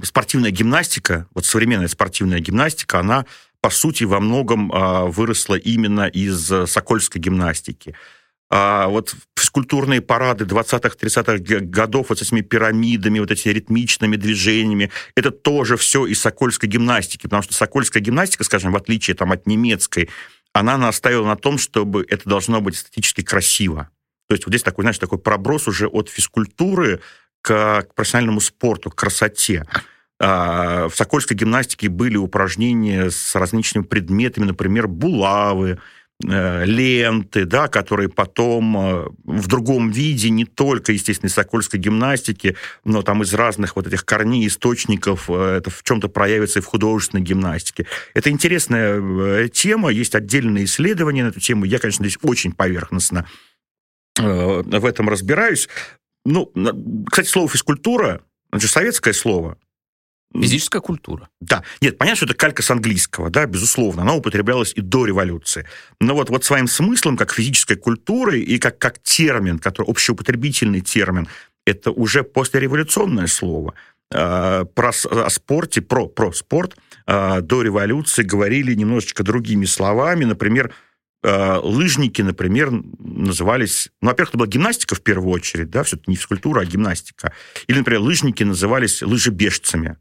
[0.04, 3.26] спортивная гимнастика, вот современная спортивная гимнастика, она,
[3.60, 7.96] по сути, во многом а, выросла именно из сокольской гимнастики.
[8.54, 15.32] А вот физкультурные парады 20-30-х годов вот с этими пирамидами, вот этими ритмичными движениями, это
[15.32, 20.10] тоже все из сокольской гимнастики, потому что сокольская гимнастика, скажем, в отличие там, от немецкой,
[20.54, 23.90] она наставила на том, чтобы это должно быть эстетически красиво.
[24.28, 27.02] То есть вот здесь такой, знаешь, такой проброс уже от физкультуры
[27.42, 29.66] к, профессиональному спорту, к красоте.
[30.20, 35.80] А, в сокольской гимнастике были упражнения с различными предметами, например, булавы,
[36.24, 43.02] ленты, да, которые потом э, в другом виде, не только, естественно, из сокольской гимнастики, но
[43.02, 47.24] там из разных вот этих корней, источников, э, это в чем-то проявится и в художественной
[47.24, 47.88] гимнастике.
[48.14, 51.66] Это интересная тема, есть отдельные исследования на эту тему.
[51.66, 53.28] Я, конечно, здесь очень поверхностно
[54.18, 55.70] в этом разбираюсь.
[56.26, 56.52] Ну,
[57.10, 59.58] кстати, слово физкультура, это же советское слово,
[60.34, 61.30] Физическая культура.
[61.42, 61.64] Да.
[61.82, 64.04] Нет, понятно, что это калька с английского, да, безусловно.
[64.04, 65.68] Она употреблялась и до революции.
[66.00, 71.28] Но вот, вот своим смыслом, как физической культуры и как, как термин, который общеупотребительный термин,
[71.66, 73.74] это уже послереволюционное слово.
[74.14, 80.24] А, про о спорте, про, про спорт а, до революции говорили немножечко другими словами.
[80.24, 80.74] Например,
[81.24, 83.90] э, лыжники, например, назывались...
[84.02, 87.34] Ну, во-первых, это была гимнастика в первую очередь, да, все-таки не физкультура, а гимнастика.
[87.68, 89.98] Или, например, лыжники назывались лыжебежцами.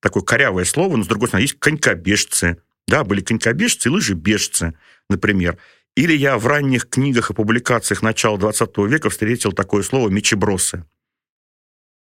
[0.00, 2.58] Такое корявое слово, но, с другой стороны, есть конькобежцы.
[2.86, 4.74] Да, были конькобежцы и лыжебежцы,
[5.10, 5.58] например.
[5.96, 10.84] Или я в ранних книгах и публикациях начала 20 века встретил такое слово «мечебросы».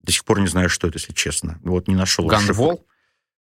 [0.02, 1.58] До сих пор не знаю, что это, если честно.
[1.62, 2.26] Вот не нашел.
[2.26, 2.86] Гандбол?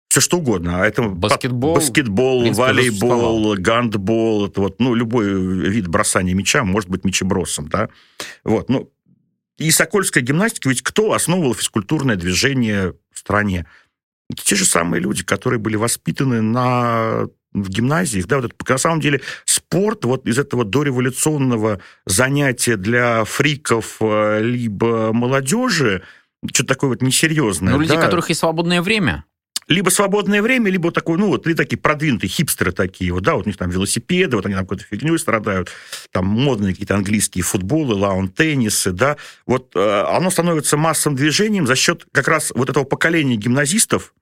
[0.10, 0.82] Все что угодно.
[0.82, 5.30] А это баскетбол, баскетбол принципе, волейбол, гандбол, это вот, ну, любой
[5.70, 7.90] вид бросания мяча может быть мячебросом, да.
[8.44, 8.92] Вот, ну,
[9.58, 13.68] и сокольская гимнастика, ведь кто основывал физкультурное движение в стране?
[14.36, 19.02] Те же самые люди, которые были воспитаны на в гимназиях, да, вот это, на самом
[19.02, 26.04] деле спорт вот из этого дореволюционного занятия для фриков э, либо молодежи,
[26.54, 27.74] что-то такое вот несерьезное.
[27.74, 28.04] Ну, людей, да.
[28.04, 29.26] у которых есть свободное время
[29.70, 33.46] либо свободное время, либо такой, ну, вот, или такие продвинутые хипстеры такие, вот, да, вот
[33.46, 35.70] у них там велосипеды, вот они там какой-то фигней страдают,
[36.12, 42.06] там модные какие-то английские футболы, лаун-теннисы, да, вот э, оно становится массовым движением за счет
[42.12, 44.14] как раз вот этого поколения гимназистов,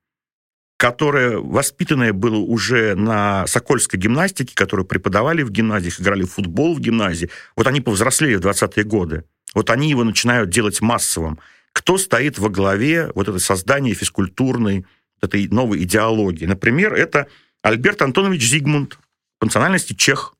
[0.77, 6.79] которое воспитанное было уже на сокольской гимнастике, которые преподавали в гимназиях, играли в футбол в
[6.79, 9.23] гимназии, вот они повзрослели в 20-е годы.
[9.55, 11.39] Вот они его начинают делать массовым.
[11.73, 14.85] Кто стоит во главе вот это создания физкультурной
[15.19, 16.45] этой новой идеологии.
[16.45, 17.27] Например, это
[17.63, 18.99] Альберт Антонович Зигмунд,
[19.39, 20.35] по национальности чех,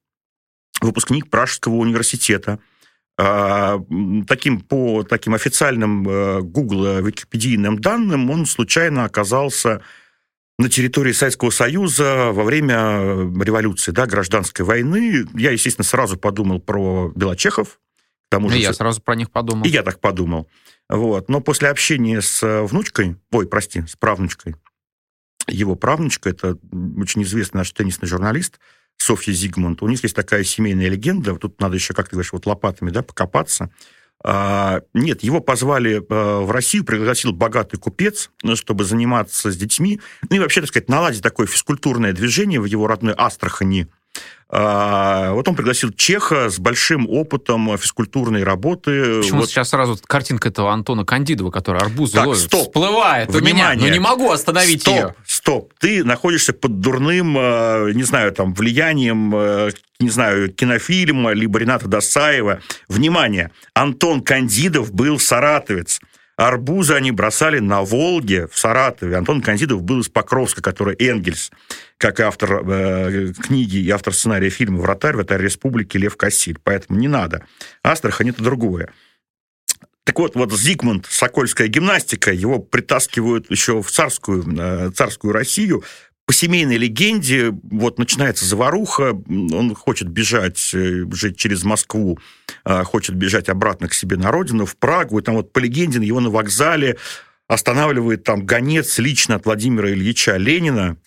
[0.82, 2.60] выпускник Пражского университета.
[3.20, 3.80] А,
[4.28, 9.82] таким, по таким официальным э, Google википедийным данным, он случайно оказался
[10.58, 15.26] на территории Советского Союза во время революции, да, гражданской войны.
[15.36, 17.80] Я, естественно, сразу подумал про Белочехов.
[18.28, 19.66] К тому же, и я сразу про них подумал.
[19.66, 20.50] И я так подумал.
[20.90, 21.30] Вот.
[21.30, 24.56] Но после общения с внучкой, ой, прости, с правнучкой,
[25.48, 26.58] его правнучка, это
[26.98, 28.60] очень известный наш теннисный журналист,
[28.98, 29.82] Софья Зигмунд.
[29.82, 33.04] У них есть такая семейная легенда, тут надо еще, как ты говоришь, вот лопатами да,
[33.04, 33.70] покопаться.
[34.24, 40.02] А, нет, его позвали а, в Россию, пригласил богатый купец, ну, чтобы заниматься с детьми,
[40.30, 43.88] ну и вообще, так сказать, наладить такое физкультурное движение в его родной Астрахани,
[44.50, 49.20] вот он пригласил Чеха с большим опытом физкультурной работы.
[49.20, 49.50] Почему вот.
[49.50, 52.68] сейчас сразу картинка этого Антона Кандидова, который арбузы так, ловит, стоп.
[52.68, 53.52] всплывает Внимание.
[53.52, 55.16] у меня, но не могу остановить стоп, ее.
[55.26, 61.60] Стоп, ты находишься под дурным, э, не знаю, там, влиянием, э, не знаю, кинофильма, либо
[61.60, 62.62] Рената Досаева.
[62.88, 66.00] Внимание, Антон Кандидов был саратовец.
[66.38, 69.18] Арбузы они бросали на Волге, в Саратове.
[69.18, 71.52] Антон Кандидов был из Покровска, который Энгельс,
[71.98, 76.60] как автор э, книги и автор сценария фильма «Вратарь», «Вратарь республики» Лев Кассиль.
[76.64, 77.44] Поэтому не надо.
[77.82, 78.90] Астрахань– это другое.
[80.04, 85.84] Так вот, вот Зигмунд, сокольская гимнастика, его притаскивают еще в царскую, э, царскую Россию,
[86.28, 92.20] по семейной легенде вот начинается заваруха, он хочет бежать уже через Москву,
[92.66, 96.06] а, хочет бежать обратно к себе на родину, в Прагу, и там вот по легенде
[96.06, 96.98] его на вокзале
[97.48, 100.98] останавливает там гонец лично от Владимира Ильича Ленина,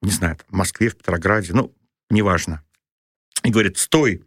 [0.00, 1.74] не знаю, в Москве, в Петрограде, ну,
[2.08, 2.62] неважно.
[3.42, 4.22] И говорит, стой,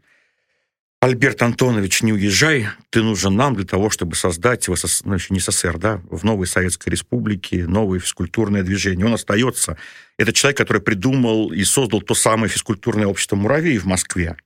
[1.03, 5.01] Альберт Антонович, не уезжай, ты нужен нам для того, чтобы создать в СС...
[5.03, 9.05] ну, не СССР, да, в новой Советской Республике новое физкультурное движение.
[9.05, 9.75] Он остается.
[10.17, 14.37] Это человек, который придумал и создал то самое физкультурное общество «Муравей» в Москве.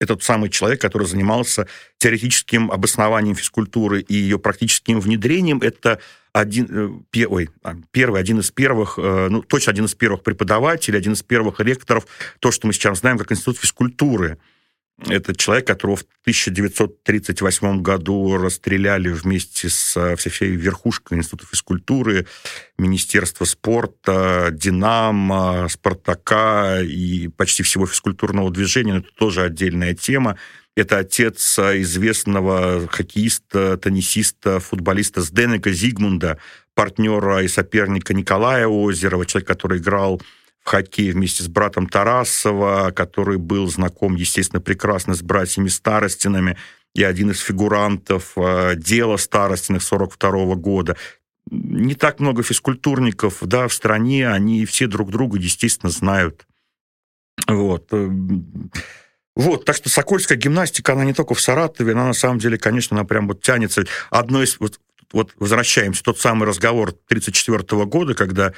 [0.00, 1.66] Это тот самый человек, который занимался
[1.98, 5.58] теоретическим обоснованием физкультуры и ее практическим внедрением.
[5.58, 5.98] Это
[6.32, 10.98] один, э, ой, а, первый, один из первых, э, ну, точно один из первых преподавателей,
[10.98, 12.06] один из первых ректоров,
[12.40, 14.38] то, что мы сейчас знаем как Институт физкультуры–
[15.08, 22.26] это человек, которого в 1938 году расстреляли вместе с э, всей верхушкой Института физкультуры,
[22.78, 28.98] Министерства спорта, Динамо, Спартака и почти всего физкультурного движения.
[28.98, 30.38] Это тоже отдельная тема.
[30.74, 36.38] Это отец известного хоккеиста, теннисиста, футболиста Сденека Зигмунда,
[36.74, 40.22] партнера и соперника Николая Озерова, человек, который играл
[40.62, 46.56] в хоккей вместе с братом Тарасова, который был знаком, естественно, прекрасно с братьями Старостинами,
[46.94, 50.96] и один из фигурантов э, дела Старостиных 42 года.
[51.50, 56.46] Не так много физкультурников да, в стране, они все друг друга, естественно, знают.
[57.48, 57.88] Вот.
[57.92, 58.08] Э,
[59.34, 62.96] вот, так что сокольская гимнастика, она не только в Саратове, она на самом деле, конечно,
[62.96, 63.84] она прям вот тянется.
[64.10, 64.78] Одно из, вот,
[65.12, 68.52] вот возвращаемся, тот самый разговор 1934 года, когда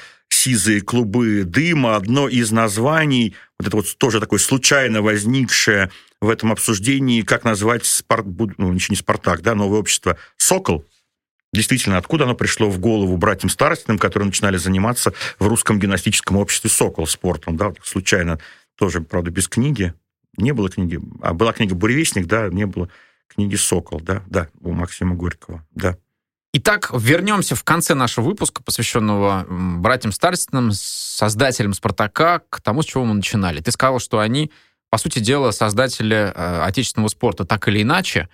[0.45, 5.91] сизые клубы дыма, одно из названий, вот это вот тоже такое случайно возникшее
[6.21, 8.27] в этом обсуждении, как назвать спорт,
[8.59, 10.85] ну, ничего не «Спартак», да, новое общество, «Сокол»,
[11.55, 16.69] Действительно, откуда оно пришло в голову братьям Старостиным, которые начинали заниматься в русском гимнастическом обществе
[16.69, 18.41] «Сокол» спортом, да, случайно,
[18.77, 19.95] тоже, правда, без книги,
[20.37, 20.99] Не было книги.
[21.23, 22.91] А была книга «Буревестник», да, не было
[23.29, 25.97] книги «Сокол», да, да, у Максима Горького, да.
[26.57, 33.05] Итак, вернемся в конце нашего выпуска, посвященного братьям Старстинам, создателям «Спартака», к тому, с чего
[33.05, 33.61] мы начинали.
[33.61, 34.53] Ты сказал, что они,
[34.89, 38.29] по сути дела, создатели э, отечественного спорта так или иначе,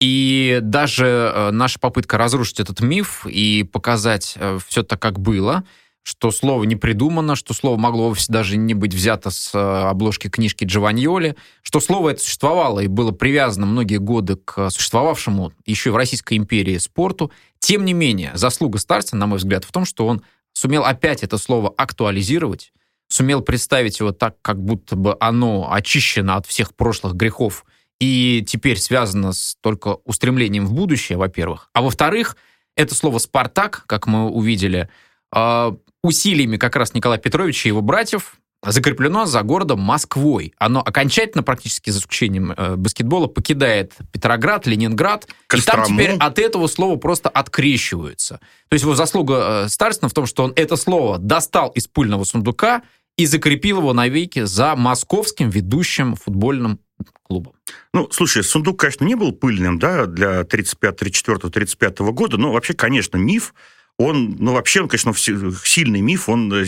[0.00, 5.64] и даже э, наша попытка разрушить этот миф и показать э, все так, как было,
[6.04, 10.28] что слово не придумано, что слово могло вовсе даже не быть взято с э, обложки
[10.28, 15.92] книжки Джованьоли, что слово это существовало и было привязано многие годы к существовавшему еще и
[15.92, 17.32] в Российской империи спорту.
[17.58, 21.38] Тем не менее, заслуга Старца, на мой взгляд, в том, что он сумел опять это
[21.38, 22.74] слово актуализировать,
[23.08, 27.64] сумел представить его так, как будто бы оно очищено от всех прошлых грехов
[27.98, 31.70] и теперь связано с только устремлением в будущее, во-первых.
[31.72, 32.36] А во-вторых,
[32.76, 34.90] это слово «Спартак», как мы увидели,
[35.32, 35.74] а,
[36.04, 40.54] усилиями как раз Николая Петровича и его братьев закреплено за городом Москвой.
[40.58, 45.82] Оно окончательно, практически за исключением э, баскетбола, покидает Петроград, Ленинград, Кострому.
[45.82, 48.40] и там теперь от этого слова просто открещиваются.
[48.68, 52.24] То есть его заслуга э, Старостина в том, что он это слово достал из пыльного
[52.24, 52.82] сундука
[53.16, 56.80] и закрепил его навеки за московским ведущим футбольным
[57.22, 57.54] клубом.
[57.92, 62.74] Ну, слушай, сундук, конечно, не был пыльным, да, для 35, 34, 35 года, но вообще,
[62.74, 63.54] конечно, миф
[63.96, 66.64] он, ну, вообще, он, конечно, сильный миф, он э,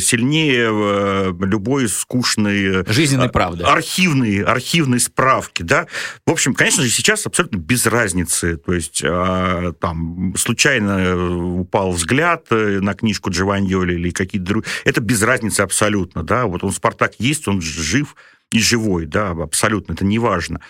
[0.00, 2.80] сильнее э, любой скучной...
[2.80, 3.64] Э, Жизненной правды.
[3.64, 5.88] Архивной, архивной справки, да.
[6.24, 8.56] В общем, конечно же, сейчас абсолютно без разницы.
[8.56, 14.72] То есть, а, там, случайно упал взгляд на книжку Джованьоли или какие-то другие...
[14.84, 16.46] Это без разницы абсолютно, да.
[16.46, 18.16] Вот он, Спартак есть, он жив
[18.52, 20.60] и живой, да, абсолютно, это не важно.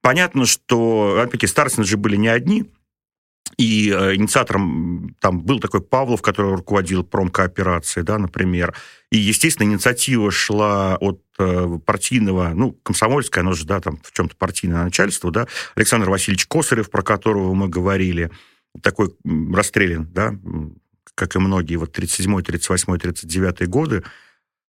[0.00, 2.66] Понятно, что, опять-таки, Старсины же были не одни,
[3.56, 8.74] и э, инициатором там был такой Павлов, который руководил промкооперацией, да, например.
[9.10, 14.36] И, естественно, инициатива шла от э, партийного, ну, комсомольское, оно же, да, там в чем-то
[14.36, 18.30] партийное начальство, да, Александр Васильевич Косарев, про которого мы говорили,
[18.82, 20.34] такой расстрелян, да,
[21.14, 24.02] как и многие, вот 37-й, 38-й, 39-й годы,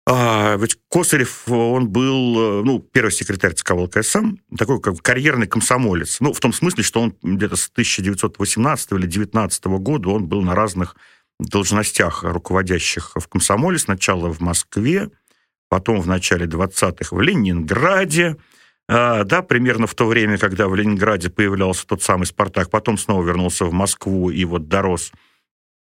[0.07, 6.19] а, ведь Косарев, он был, э, ну, первый секретарь ЦК ВЛКСМ, такой как карьерный комсомолец.
[6.19, 10.55] Ну, в том смысле, что он где-то с 1918 или 19 года он был на
[10.55, 10.95] разных
[11.39, 13.77] должностях руководящих в комсомоле.
[13.77, 15.11] Сначала в Москве,
[15.69, 18.37] потом в начале 20-х в Ленинграде,
[18.89, 23.23] а, да, примерно в то время, когда в Ленинграде появлялся тот самый «Спартак», потом снова
[23.23, 25.11] вернулся в Москву и вот дорос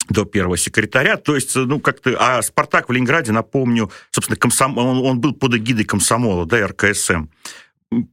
[0.10, 1.18] до первого секретаря.
[1.18, 2.16] То есть, ну, как-то...
[2.20, 4.78] А «Спартак» в Ленинграде, напомню, собственно, комсом...
[4.78, 7.28] он, он был под эгидой комсомола, да, РКСМ.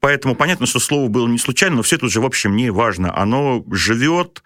[0.01, 3.17] Поэтому понятно, что слово было не случайно, но все это уже, в общем, не важно.
[3.17, 4.43] Оно живет,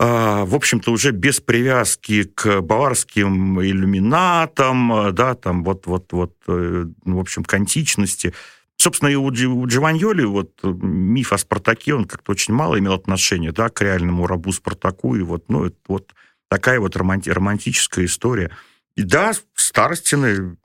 [0.00, 6.86] а, в общем-то, уже без привязки к баварским иллюминатам, да, там вот, вот, вот, э,
[7.04, 8.34] в общем, к античности.
[8.76, 13.52] Собственно, и у, у Джованьоли вот миф о Спартаке, он как-то очень мало имел отношения,
[13.52, 16.12] да, к реальному рабу Спартаку, и вот, ну, это вот
[16.48, 18.50] Такая вот романти- романтическая история.
[18.94, 20.56] И да, Старостины,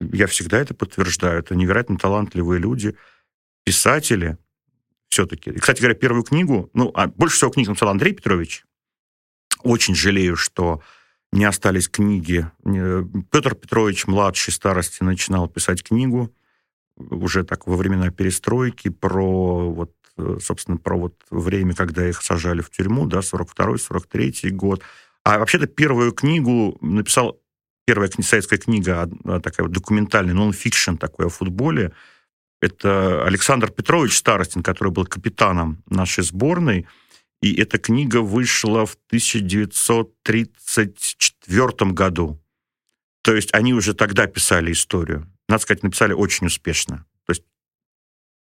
[0.00, 2.96] я всегда это подтверждаю, это невероятно талантливые люди,
[3.64, 4.36] писатели
[5.08, 5.50] все-таки.
[5.50, 8.64] И, кстати говоря, первую книгу, ну, а больше всего книг написал Андрей Петрович.
[9.62, 10.82] Очень жалею, что
[11.32, 12.50] не остались книги.
[13.30, 16.34] Петр Петрович, младший старости, начинал писать книгу
[16.96, 19.92] уже так во времена перестройки про вот
[20.40, 24.82] собственно, про вот время, когда их сажали в тюрьму, да, 42-43 год.
[25.24, 27.40] А вообще-то первую книгу написал,
[27.86, 29.08] первая советская книга,
[29.42, 31.92] такая вот документальная, нон-фикшн такой о футболе,
[32.62, 36.86] это Александр Петрович Старостин, который был капитаном нашей сборной,
[37.42, 42.40] и эта книга вышла в 1934 году.
[43.22, 45.26] То есть они уже тогда писали историю.
[45.48, 47.04] Надо сказать, написали очень успешно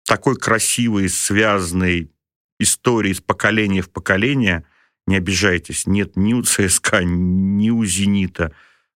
[0.07, 2.11] такой красивой, связанной
[2.59, 4.64] истории из поколения в поколение,
[5.07, 8.52] не обижайтесь, нет ни у ЦСКА, ни у «Зенита»,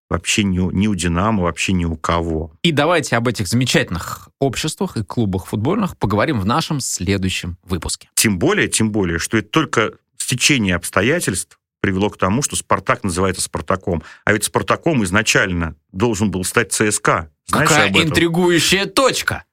[0.08, 2.52] вообще ни, ни у «Динамо», вообще ни у кого.
[2.62, 8.08] И давайте об этих замечательных обществах и клубах футбольных поговорим в нашем следующем выпуске.
[8.14, 13.42] Тем более, тем более, что это только стечение обстоятельств привело к тому, что «Спартак» называется
[13.42, 14.02] «Спартаком».
[14.24, 17.30] А ведь «Спартаком» изначально должен был стать ЦСКА.
[17.46, 19.44] Знаешь Какая интригующая точка!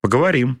[0.00, 0.60] Поговорим.